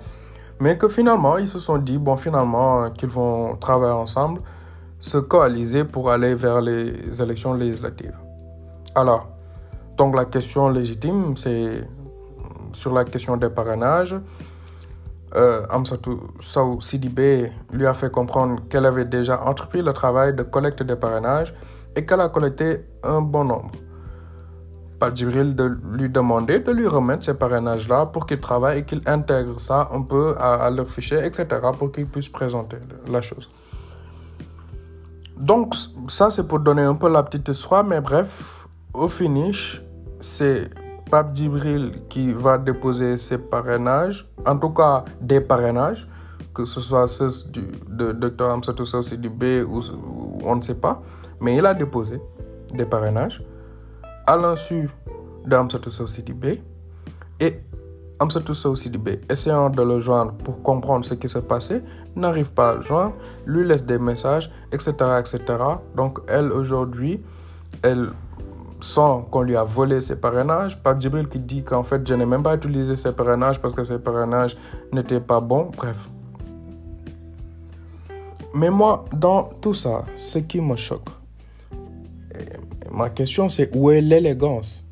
[0.59, 4.41] Mais que finalement, ils se sont dit, bon, finalement, euh, qu'ils vont travailler ensemble,
[5.01, 8.17] se coaliser pour aller vers les élections législatives.
[8.95, 9.29] Alors,
[9.99, 11.87] donc la question légitime, c'est
[12.73, 14.17] sur la question des parrainages
[15.35, 16.21] euh, Amsatou
[16.81, 21.53] Sidibé lui a fait comprendre qu'elle avait déjà entrepris le travail de collecte des parrainages
[21.97, 23.73] et qu'elle a collecté un bon nombre.
[25.01, 29.03] Pas Djibril de lui demander de lui remettre ces parrainages-là pour qu'il travaille et qu'il
[29.07, 31.47] intègre ça un peu à, leur fichier, etc.,
[31.79, 32.79] pour qu'il puisse présenter
[33.11, 33.51] la chose.
[35.37, 35.75] Donc,
[36.09, 39.83] ça, c'est pour donner un peu la petite histoire, mais bref, au finish,
[40.23, 40.71] c'est
[41.11, 46.09] Pape Djibril qui va déposer ses parrainages, en tout cas des parrainages,
[46.53, 48.85] que ce soit ceux du, de Dr Amsatou
[49.31, 49.81] B ou,
[50.43, 51.03] on ne sait pas,
[51.41, 52.21] mais il a déposé
[52.75, 53.43] des parrainages
[54.27, 54.91] à l'insu
[55.47, 56.63] d'Amsatou Sidibé
[57.39, 57.61] et
[58.19, 61.85] Amsatou Sidibé, essayant de le joindre pour comprendre ce qui se passait,
[62.17, 64.93] n'arrive pas à le joindre, lui laisse des messages, etc.
[65.21, 65.41] etc.
[65.95, 67.23] Donc elle, aujourd'hui,
[67.83, 68.11] elle
[68.81, 70.81] sent qu'on lui a volé ses parrainages.
[70.83, 73.85] Pape Djibril qui dit qu'en fait, je n'ai même pas utilisé ses parrainages parce que
[73.85, 74.57] ses parrainages
[74.93, 75.71] n'étaient pas bons.
[75.77, 75.97] Bref.
[78.55, 81.09] Mais moi, dans tout ça, ce qui me choque,
[82.91, 84.83] ma question c'est où est l'élégance?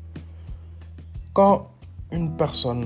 [1.33, 1.69] Quand
[2.11, 2.85] une personne,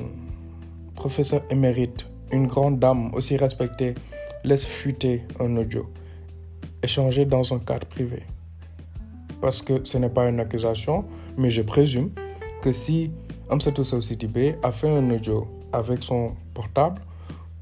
[0.95, 3.95] professeur émérite, une grande dame aussi respectée,
[4.43, 5.86] laisse fuiter un audio,
[6.82, 8.24] échangé dans un cadre privé,
[9.42, 11.06] parce que ce n'est pas une accusation,
[11.38, 12.12] mais je présume
[12.62, 13.12] que si
[13.50, 17.02] Amsatou B a fait un audio avec son portable,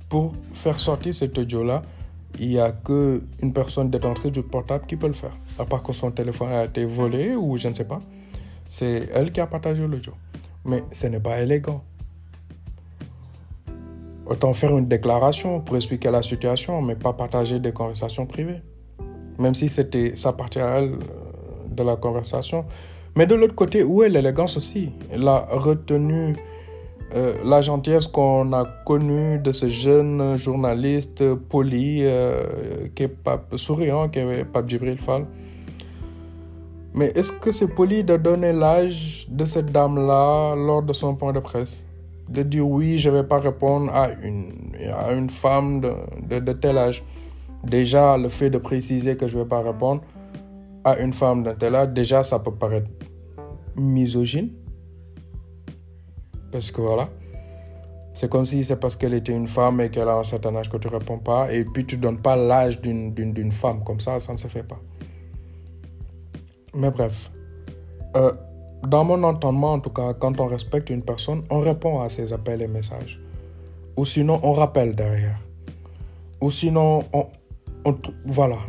[0.09, 1.83] pour faire sortir cet audio-là,
[2.39, 5.35] il n'y a qu'une personne détentrice du portable qui peut le faire.
[5.57, 8.01] À part que son téléphone a été volé ou je ne sais pas.
[8.67, 10.13] C'est elle qui a partagé l'audio.
[10.65, 11.83] Mais ce n'est pas élégant.
[14.25, 18.61] Autant faire une déclaration pour expliquer la situation, mais pas partager des conversations privées.
[19.39, 20.97] Même si c'était, ça appartient à elle
[21.69, 22.65] de la conversation.
[23.15, 24.91] Mais de l'autre côté, où est l'élégance aussi?
[25.15, 26.35] La retenue,
[27.15, 32.43] euh, la gentillesse qu'on a connue de ce jeune journaliste poli, euh,
[32.93, 35.25] qui est pas souriant, qui est Pape Djibril Fall.
[36.93, 41.33] Mais est-ce que c'est poli de donner l'âge de cette dame-là lors de son point
[41.33, 41.83] de presse?
[42.29, 44.51] De dire oui, je ne vais pas répondre à une,
[44.93, 45.93] à une femme de,
[46.27, 47.03] de, de tel âge.
[47.63, 50.01] Déjà, le fait de préciser que je ne vais pas répondre,
[50.87, 52.89] à une femme d'un tel âge, déjà ça peut paraître
[53.75, 54.51] misogyne.
[56.49, 57.09] Parce que voilà,
[58.13, 60.69] c'est comme si c'est parce qu'elle était une femme et qu'elle a un certain âge
[60.69, 61.51] que tu ne réponds pas.
[61.51, 63.83] Et puis tu ne donnes pas l'âge d'une femme.
[63.83, 64.79] Comme ça, ça ne se fait pas.
[66.73, 67.31] Mais bref.
[68.15, 68.31] Euh,
[68.87, 72.31] dans mon entendement, en tout cas, quand on respecte une personne, on répond à ses
[72.31, 73.19] appels et messages.
[73.97, 75.39] Ou sinon, on rappelle derrière.
[76.39, 77.25] Ou sinon, on,
[77.83, 78.59] on voilà,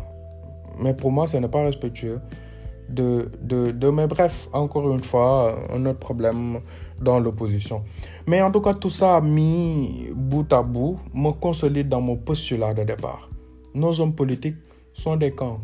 [0.79, 2.21] mais pour moi, ce n'est pas respectueux.
[2.89, 6.61] De, de, de, mais bref, encore une fois, un autre problème
[7.03, 7.83] dans l'opposition.
[8.27, 12.73] Mais en tout cas, tout ça mis bout à bout me consolide dans mon postulat
[12.73, 13.29] de départ.
[13.75, 14.57] Nos hommes politiques
[14.95, 15.61] sont des camps.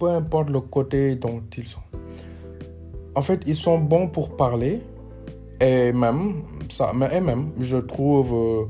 [0.00, 1.80] Peu importe le côté dont ils sont.
[3.14, 4.80] En fait, ils sont bons pour parler.
[5.60, 8.34] Et même, ça, mais et même, je trouve...
[8.34, 8.64] Euh,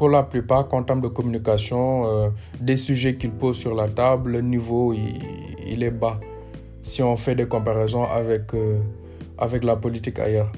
[0.00, 4.30] pour la plupart, en termes de communication, euh, des sujets qu'ils posent sur la table,
[4.30, 6.18] le niveau, il, est bas
[6.80, 8.78] si on fait des comparaisons avec, euh,
[9.36, 10.50] avec la politique ailleurs.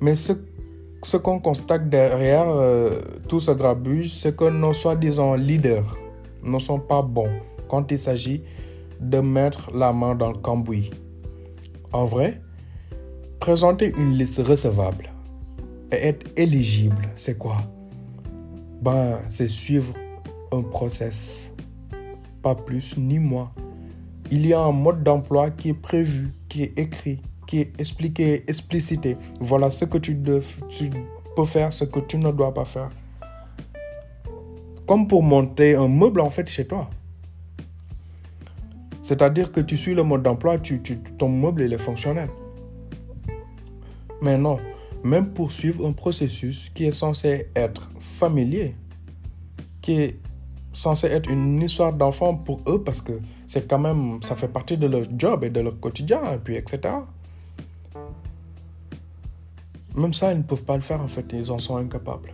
[0.00, 0.34] Mais ce,
[1.02, 5.98] ce qu'on constate derrière euh, tout ce grabuge, c'est que nos soi-disant leaders
[6.44, 8.44] ne sont pas bons quand il s'agit
[9.00, 10.92] de mettre la main dans le cambouis.
[11.92, 12.40] En vrai,
[13.40, 15.10] présenter une liste recevable
[15.90, 17.56] et être éligible, c'est quoi?
[18.80, 19.94] Ben, c'est suivre
[20.52, 21.52] un process.
[22.42, 23.52] Pas plus ni moins.
[24.30, 28.44] Il y a un mode d'emploi qui est prévu, qui est écrit, qui est expliqué,
[28.46, 29.16] explicité.
[29.40, 30.16] Voilà ce que tu,
[30.68, 30.90] tu
[31.34, 32.90] peux faire, ce que tu ne dois pas faire.
[34.86, 36.88] Comme pour monter un meuble en fait chez toi.
[39.02, 40.80] C'est-à-dire que tu suis le mode d'emploi, tu,
[41.18, 42.28] ton meuble il est fonctionnel.
[44.20, 44.58] Mais non,
[45.04, 48.74] même poursuivre un processus qui est censé être familier,
[49.80, 50.18] qui est
[50.72, 54.76] censé être une histoire d'enfant pour eux parce que c'est quand même, ça fait partie
[54.76, 56.80] de leur job et de leur quotidien, puis etc.
[59.96, 62.32] Même ça, ils ne peuvent pas le faire en fait, ils en sont incapables.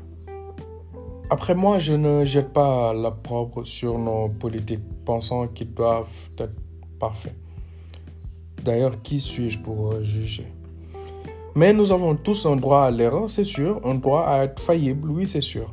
[1.30, 6.06] Après moi, je ne jette pas la propre sur nos politiques, pensant qu'ils doivent
[6.38, 6.52] être
[6.98, 7.34] parfaits.
[8.62, 10.46] D'ailleurs, qui suis-je pour juger?
[11.56, 15.10] Mais nous avons tous un droit à l'erreur, c'est sûr, un droit à être faillible,
[15.10, 15.72] oui, c'est sûr.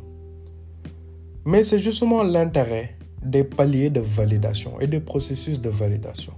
[1.46, 6.34] Mais c'est justement l'intérêt des paliers de validation et des processus de validation.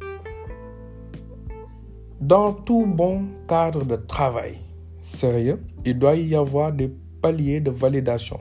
[2.21, 4.59] Dans tout bon cadre de travail
[5.01, 6.89] sérieux, il doit y avoir des
[7.21, 8.39] paliers de validation.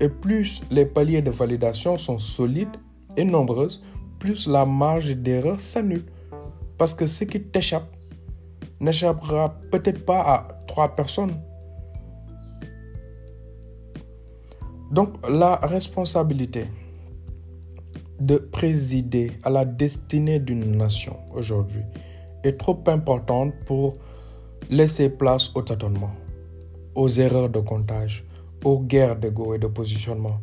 [0.00, 2.76] Et plus les paliers de validation sont solides
[3.16, 3.84] et nombreuses,
[4.20, 6.04] plus la marge d'erreur s'annule.
[6.76, 7.97] Parce que ce qui t'échappe
[8.80, 11.34] n'échappera peut-être pas à trois personnes.
[14.90, 16.66] Donc la responsabilité
[18.20, 21.82] de présider à la destinée d'une nation aujourd'hui
[22.44, 23.96] est trop importante pour
[24.70, 26.10] laisser place au tâtonnement,
[26.94, 28.24] aux erreurs de comptage,
[28.64, 30.40] aux guerres d'ego et de positionnement.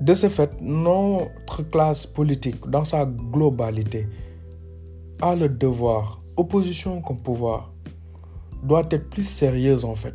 [0.00, 4.08] De ce fait, notre classe politique, dans sa globalité,
[5.20, 7.72] a le devoir, opposition comme pouvoir,
[8.62, 10.14] doit être plus sérieuse en fait,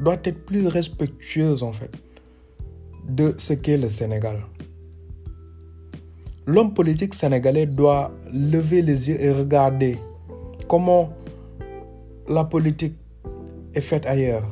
[0.00, 1.90] doit être plus respectueuse en fait
[3.08, 4.42] de ce qu'est le Sénégal.
[6.46, 9.98] L'homme politique sénégalais doit lever les yeux et regarder
[10.68, 11.12] comment
[12.28, 12.94] la politique
[13.74, 14.44] est faite ailleurs.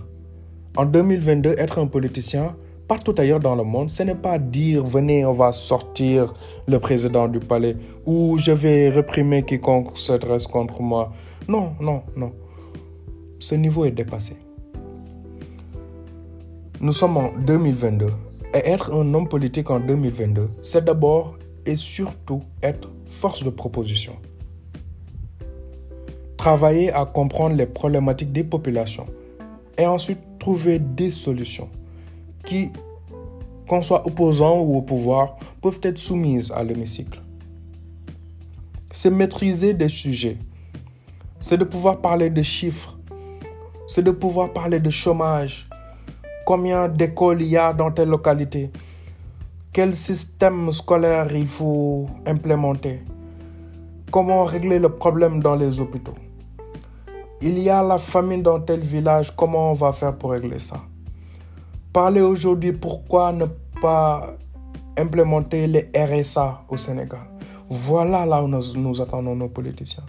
[0.77, 2.57] En 2022, être un politicien,
[2.89, 6.35] partout ailleurs dans le monde, ce n'est pas dire venez, on va sortir
[6.67, 7.77] le président du palais
[8.07, 11.13] ou je vais réprimer quiconque s'adresse contre moi.
[11.49, 12.33] Non, non, non.
[13.39, 14.37] Ce niveau est dépassé.
[16.81, 18.07] Nous sommes en 2022
[18.55, 24.15] et être un homme politique en 2022, c'est d'abord et surtout être force de proposition.
[26.37, 29.07] Travailler à comprendre les problématiques des populations
[29.79, 31.69] et ensuite trouver des solutions
[32.45, 32.71] qui,
[33.69, 37.21] qu'on soit opposant ou au pouvoir, peuvent être soumises à l'hémicycle.
[38.93, 40.39] C'est maîtriser des sujets,
[41.41, 42.97] c'est de pouvoir parler de chiffres,
[43.89, 45.69] c'est de pouvoir parler de chômage,
[46.47, 48.71] combien d'écoles il y a dans telle localité,
[49.73, 53.01] quel système scolaire il faut implémenter,
[54.11, 56.15] comment régler le problème dans les hôpitaux?
[57.43, 60.81] Il y a la famine dans tel village, comment on va faire pour régler ça?
[61.95, 63.45] Parler aujourd'hui pourquoi ne
[63.81, 64.37] pas
[64.99, 67.21] implémenter les RSA au Sénégal?
[67.71, 70.03] Voilà là où nous, attendons nos politiciens.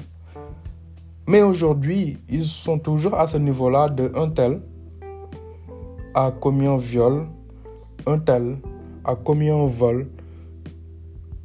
[1.27, 4.61] Mais aujourd'hui, ils sont toujours à ce niveau-là de un tel
[6.15, 7.27] a commis un viol,
[8.07, 8.57] un tel
[9.03, 10.09] a commis un vol.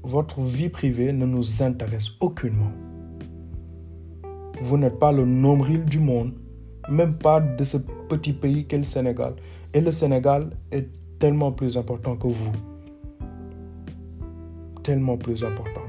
[0.02, 2.72] Votre vie privée ne nous intéresse aucunement.
[4.62, 6.32] Vous n'êtes pas le nombril du monde,
[6.88, 7.76] même pas de ce
[8.08, 9.34] petit pays qu'est le Sénégal.
[9.72, 10.88] Et le Sénégal est
[11.20, 12.52] tellement plus important que vous.
[14.82, 15.80] Tellement plus important.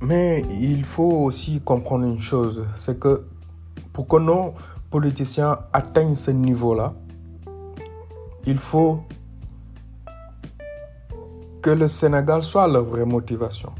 [0.00, 3.24] Mais il faut aussi comprendre une chose, c'est que
[3.92, 4.54] pour que nos
[4.90, 6.94] politiciens atteignent ce niveau-là,
[8.44, 9.00] il faut
[11.62, 13.72] que le Sénégal soit leur vraie motivation.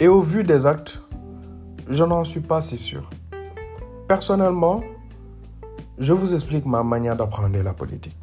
[0.00, 1.00] Et au vu des actes,
[1.88, 3.08] je n'en suis pas si sûr.
[4.06, 4.80] Personnellement,
[5.98, 8.16] je vous explique ma manière d'apprendre la politique.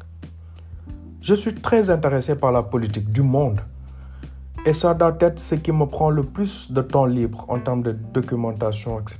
[1.20, 3.60] Je suis très intéressé par la politique du monde.
[4.64, 7.82] Et ça doit être ce qui me prend le plus de temps libre en termes
[7.82, 9.18] de documentation, etc.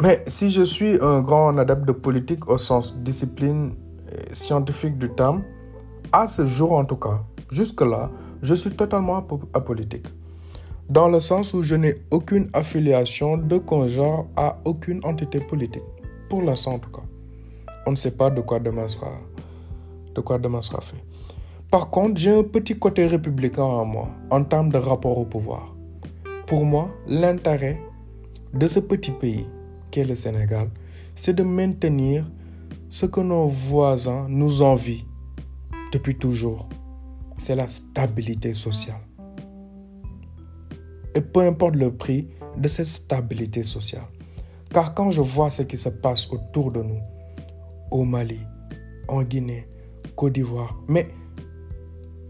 [0.00, 3.74] Mais si je suis un grand adepte de politique au sens discipline
[4.32, 5.42] scientifique du terme,
[6.14, 8.08] à ce jour en tout cas, jusque-là,
[8.40, 10.06] je suis totalement apolitique.
[10.88, 15.82] Dans le sens où je n'ai aucune affiliation de conjoint à aucune entité politique.
[16.30, 17.02] Pour l'instant en tout cas.
[17.86, 19.10] On ne sait pas de quoi demain sera,
[20.14, 21.02] de quoi demain sera fait.
[21.68, 25.74] Par contre, j'ai un petit côté républicain en moi en termes de rapport au pouvoir.
[26.46, 27.80] Pour moi, l'intérêt
[28.52, 29.46] de ce petit pays
[29.96, 30.70] le Sénégal,
[31.16, 32.24] c'est de maintenir
[32.88, 35.04] ce que nos voisins nous envient
[35.94, 36.68] depuis toujours.
[37.38, 39.00] C'est la stabilité sociale.
[41.14, 44.08] Et peu importe le prix de cette stabilité sociale.
[44.72, 47.00] Car quand je vois ce qui se passe autour de nous,
[47.92, 48.40] au Mali,
[49.06, 49.68] en Guinée,
[50.16, 51.08] Côte d'Ivoire, mais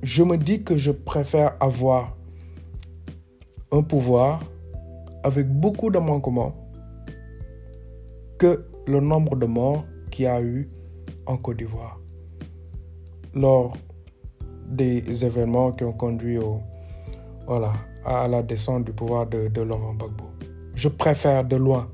[0.02, 2.16] je me dis que je préfère avoir
[3.72, 4.40] un pouvoir
[5.22, 6.54] avec beaucoup de manquements
[8.38, 10.68] que le nombre de morts qu'il y a eu
[11.26, 12.03] en Côte d'Ivoire
[13.34, 13.76] lors
[14.68, 16.38] des événements qui ont conduit
[18.04, 20.24] à la descente du pouvoir de, de Laurent Gbagbo.
[20.74, 21.88] Je préfère de loin,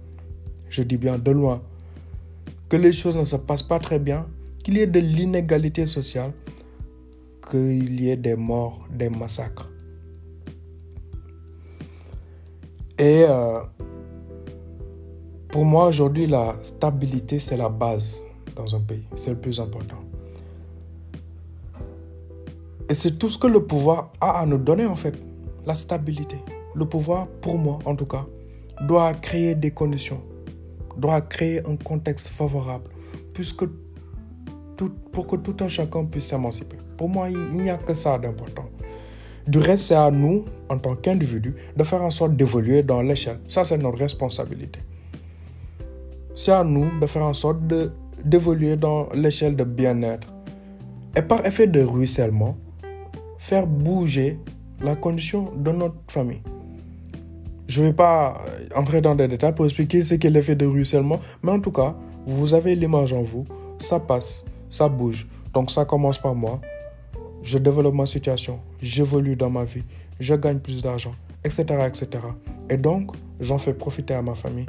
[0.69, 1.61] je dis bien de loin,
[2.69, 4.27] que les choses ne se passent pas très bien,
[4.63, 6.33] qu'il y ait de l'inégalité sociale,
[7.51, 9.69] qu'il y ait des morts, des massacres.
[12.99, 13.61] Et euh,
[15.49, 18.25] pour moi, aujourd'hui, la stabilité, c'est la base
[18.55, 19.05] dans un pays.
[19.17, 20.10] C'est le plus important.
[22.91, 25.15] Et c'est tout ce que le pouvoir a à nous donner, en fait.
[25.65, 26.37] La stabilité.
[26.75, 28.27] Le pouvoir, pour moi, en tout cas,
[28.87, 30.21] doit créer des conditions,
[30.97, 32.91] doit créer un contexte favorable,
[33.33, 33.65] puisque
[35.13, 36.77] pour que tout un chacun puisse s'émanciper.
[36.99, 38.69] Pour moi, il n'y a que ça d'important.
[39.47, 43.41] Du reste, c'est à nous, en tant qu'individus, de faire en sorte d'évoluer dans l'échelle.
[43.49, 44.81] Ça, c'est notre responsabilité
[46.41, 47.59] c'est à nous de faire en sorte
[48.25, 50.27] d'évoluer dans l'échelle de bien-être.
[51.15, 52.57] Et par effet de ruissellement,
[53.41, 54.39] faire bouger
[54.83, 56.43] la condition de notre famille.
[57.69, 58.41] Je ne vais pas
[58.77, 61.97] entrer dans des détails pour expliquer ce qu'est l'effet de ruissellement, mais en tout cas,
[62.27, 63.47] vous avez l'image en vous,
[63.79, 65.27] ça passe, ça bouge.
[65.55, 66.61] Donc ça commence par moi.
[67.43, 69.85] Je développe ma situation, j'évolue dans ma vie,
[70.21, 72.09] je gagne plus d'argent, etc., etc.
[72.69, 74.67] Et donc, j'en fais profiter à ma famille.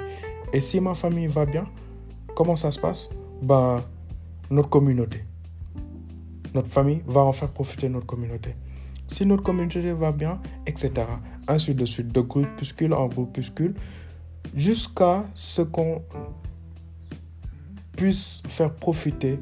[0.54, 1.66] Et si ma famille va bien,
[2.36, 3.10] comment ça se passe?
[3.42, 3.84] Ben,
[4.50, 5.26] notre communauté.
[6.54, 8.56] Notre famille va en faire profiter notre communauté.
[9.08, 10.92] Si notre communauté va bien, etc.
[11.48, 13.76] Ainsi de suite, de groupuscule en groupuscule,
[14.56, 16.02] jusqu'à ce qu'on
[17.96, 19.40] puisse faire profiter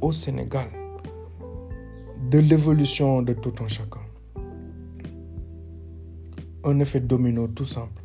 [0.00, 0.68] au Sénégal
[2.30, 4.00] de l'évolution de tout un chacun.
[6.64, 8.02] Un effet domino tout simple.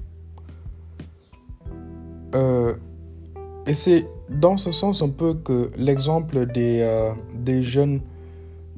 [2.35, 2.75] Euh,
[3.65, 8.01] et c'est dans ce sens un peu que l'exemple des, euh, des jeunes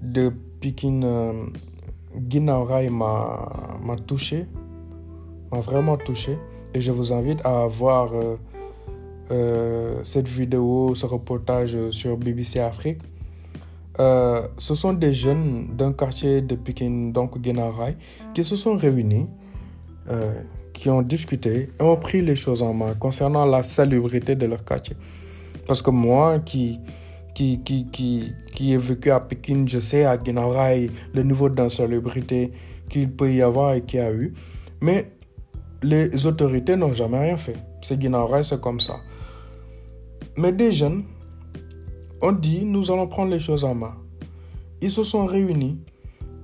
[0.01, 1.33] de Pikin euh,
[2.89, 4.45] m'a touché,
[5.51, 6.37] m'a vraiment touché.
[6.73, 8.37] Et je vous invite à voir euh,
[9.31, 12.99] euh, cette vidéo, ce reportage sur BBC Afrique.
[13.97, 17.95] ce sont des jeunes d'un quartier de Pikin, donc Guinaray,
[18.33, 19.27] qui se sont réunis
[20.73, 24.65] qui ont discuté et ont pris les choses en main concernant la salubrité de leur
[24.65, 24.95] quartier.
[25.67, 26.79] Parce que moi, qui,
[27.33, 32.51] qui, qui, qui, qui ai vécu à Pékin, je sais à Guinaray le niveau d'insalubrité
[32.89, 34.33] qu'il peut y avoir et qu'il y a eu.
[34.81, 35.11] Mais
[35.81, 37.57] les autorités n'ont jamais rien fait.
[37.81, 38.97] C'est Guinaray, c'est comme ça.
[40.37, 41.03] Mais des jeunes
[42.21, 43.95] ont dit, nous allons prendre les choses en main.
[44.81, 45.79] Ils se sont réunis,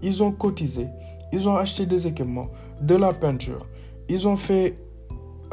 [0.01, 0.87] ils ont cotisé,
[1.31, 2.49] ils ont acheté des équipements,
[2.81, 3.65] de la peinture,
[4.09, 4.77] ils ont fait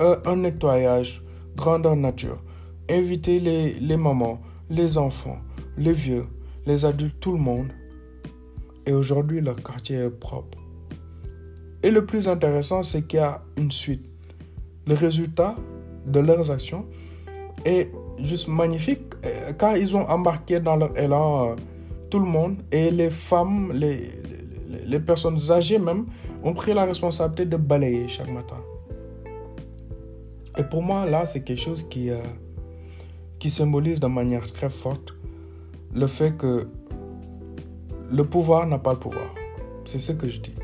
[0.01, 1.23] euh, un nettoyage
[1.57, 2.43] grandeur nature.
[2.91, 4.41] Invité les, les mamans,
[4.71, 5.39] les enfants,
[5.77, 6.27] les vieux,
[6.67, 7.69] les adultes, tout le monde.
[8.87, 10.59] Et aujourd'hui, leur quartier est propre.
[11.83, 14.05] Et le plus intéressant, c'est qu'il y a une suite.
[14.87, 15.57] Le résultat
[16.07, 16.87] de leurs actions
[17.65, 21.55] est juste magnifique euh, car ils ont embarqué dans leur élan euh,
[22.11, 24.11] tout le monde et les femmes, les,
[24.87, 26.07] les personnes âgées même,
[26.43, 28.59] ont pris la responsabilité de balayer chaque matin.
[30.57, 32.19] Et pour moi, là, c'est quelque chose qui, euh,
[33.51, 35.15] symbolise de manière très forte
[35.95, 36.67] le fait que
[38.11, 39.35] le pouvoir n'a pas le pouvoir.
[39.87, 40.55] C'est ce que je dis.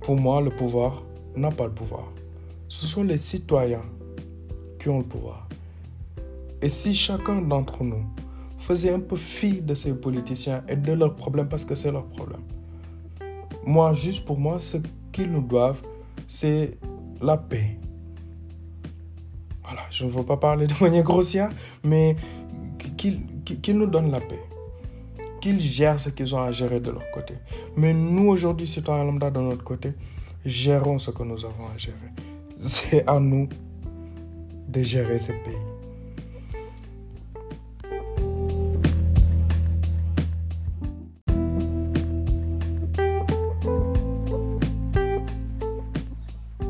[0.00, 1.02] Pour moi, le pouvoir
[1.36, 2.12] n'a pas le pouvoir.
[2.68, 3.84] Ce sont les citoyens
[4.78, 5.48] qui ont le pouvoir.
[6.60, 8.04] Et si chacun d'entre nous
[8.58, 12.06] faisait un peu fi de ces politiciens et de leurs problèmes, parce que c'est leur
[12.06, 12.42] problème,
[13.66, 14.78] moi, juste pour moi, ce
[15.12, 15.82] qu'ils nous doivent,
[16.28, 16.76] c'est
[17.20, 17.78] la paix.
[19.64, 21.50] Voilà, je ne veux pas parler de manière grossière,
[21.82, 22.16] mais
[22.96, 24.40] qu'ils nous donnent la paix.
[25.40, 27.34] Qu'ils gèrent ce qu'ils ont à gérer de leur côté.
[27.76, 29.94] Mais nous, aujourd'hui, citoyens lambda de notre côté,
[30.44, 31.96] gérons ce que nous avons à gérer.
[32.56, 33.48] C'est à nous
[34.68, 35.54] de gérer ce pays.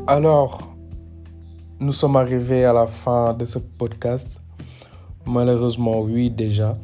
[0.07, 0.74] Alors,
[1.79, 4.39] nous sommes arrivés à la fin de ce podcast.
[5.25, 6.77] Malheureusement, oui, déjà.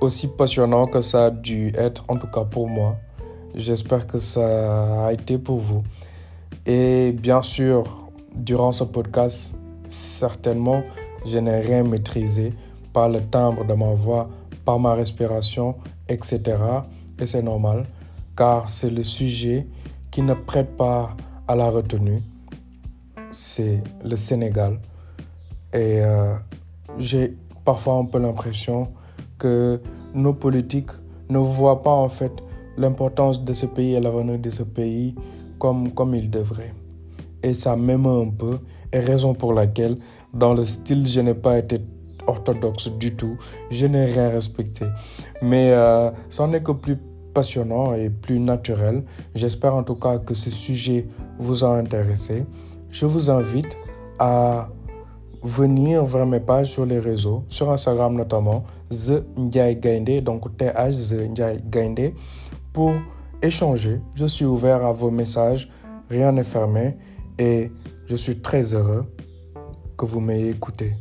[0.00, 2.96] Aussi passionnant que ça a dû être, en tout cas pour moi.
[3.54, 5.82] J'espère que ça a été pour vous.
[6.66, 9.54] Et bien sûr, durant ce podcast,
[9.88, 10.82] certainement,
[11.24, 12.52] je n'ai rien maîtrisé
[12.92, 14.28] par le timbre de ma voix,
[14.64, 15.76] par ma respiration,
[16.08, 16.40] etc.
[17.20, 17.86] Et c'est normal,
[18.36, 19.66] car c'est le sujet
[20.10, 21.16] qui ne prête pas
[21.46, 22.22] à la retenue
[23.34, 24.78] c'est le Sénégal.
[25.72, 26.34] Et euh,
[26.98, 28.88] j'ai parfois un peu l'impression
[29.38, 29.80] que
[30.14, 30.90] nos politiques
[31.28, 32.32] ne voient pas en fait
[32.76, 35.14] l'importance de ce pays et l'avenir de ce pays
[35.58, 36.74] comme, comme ils devraient.
[37.42, 38.58] Et ça m'aime un peu,
[38.92, 39.98] et raison pour laquelle,
[40.32, 41.78] dans le style, je n'ai pas été
[42.26, 43.36] orthodoxe du tout,
[43.70, 44.86] je n'ai rien respecté.
[45.42, 46.96] Mais euh, c'en est que plus
[47.34, 49.02] passionnant et plus naturel.
[49.34, 51.06] J'espère en tout cas que ce sujet
[51.38, 52.46] vous a intéressé
[52.94, 53.76] je vous invite
[54.20, 54.68] à
[55.42, 60.92] venir vers mes pages sur les réseaux, sur Instagram notamment, The Ndiaye Gainde, donc TH
[61.10, 62.12] The Ndiaye Gainde,
[62.72, 62.92] pour
[63.42, 64.00] échanger.
[64.14, 65.68] Je suis ouvert à vos messages,
[66.08, 66.96] rien n'est fermé
[67.36, 67.72] et
[68.06, 69.12] je suis très heureux
[69.98, 70.94] que vous m'ayez écouté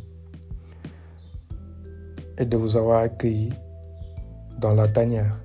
[2.40, 3.54] et de vous avoir accueilli
[4.58, 5.43] dans la tanière.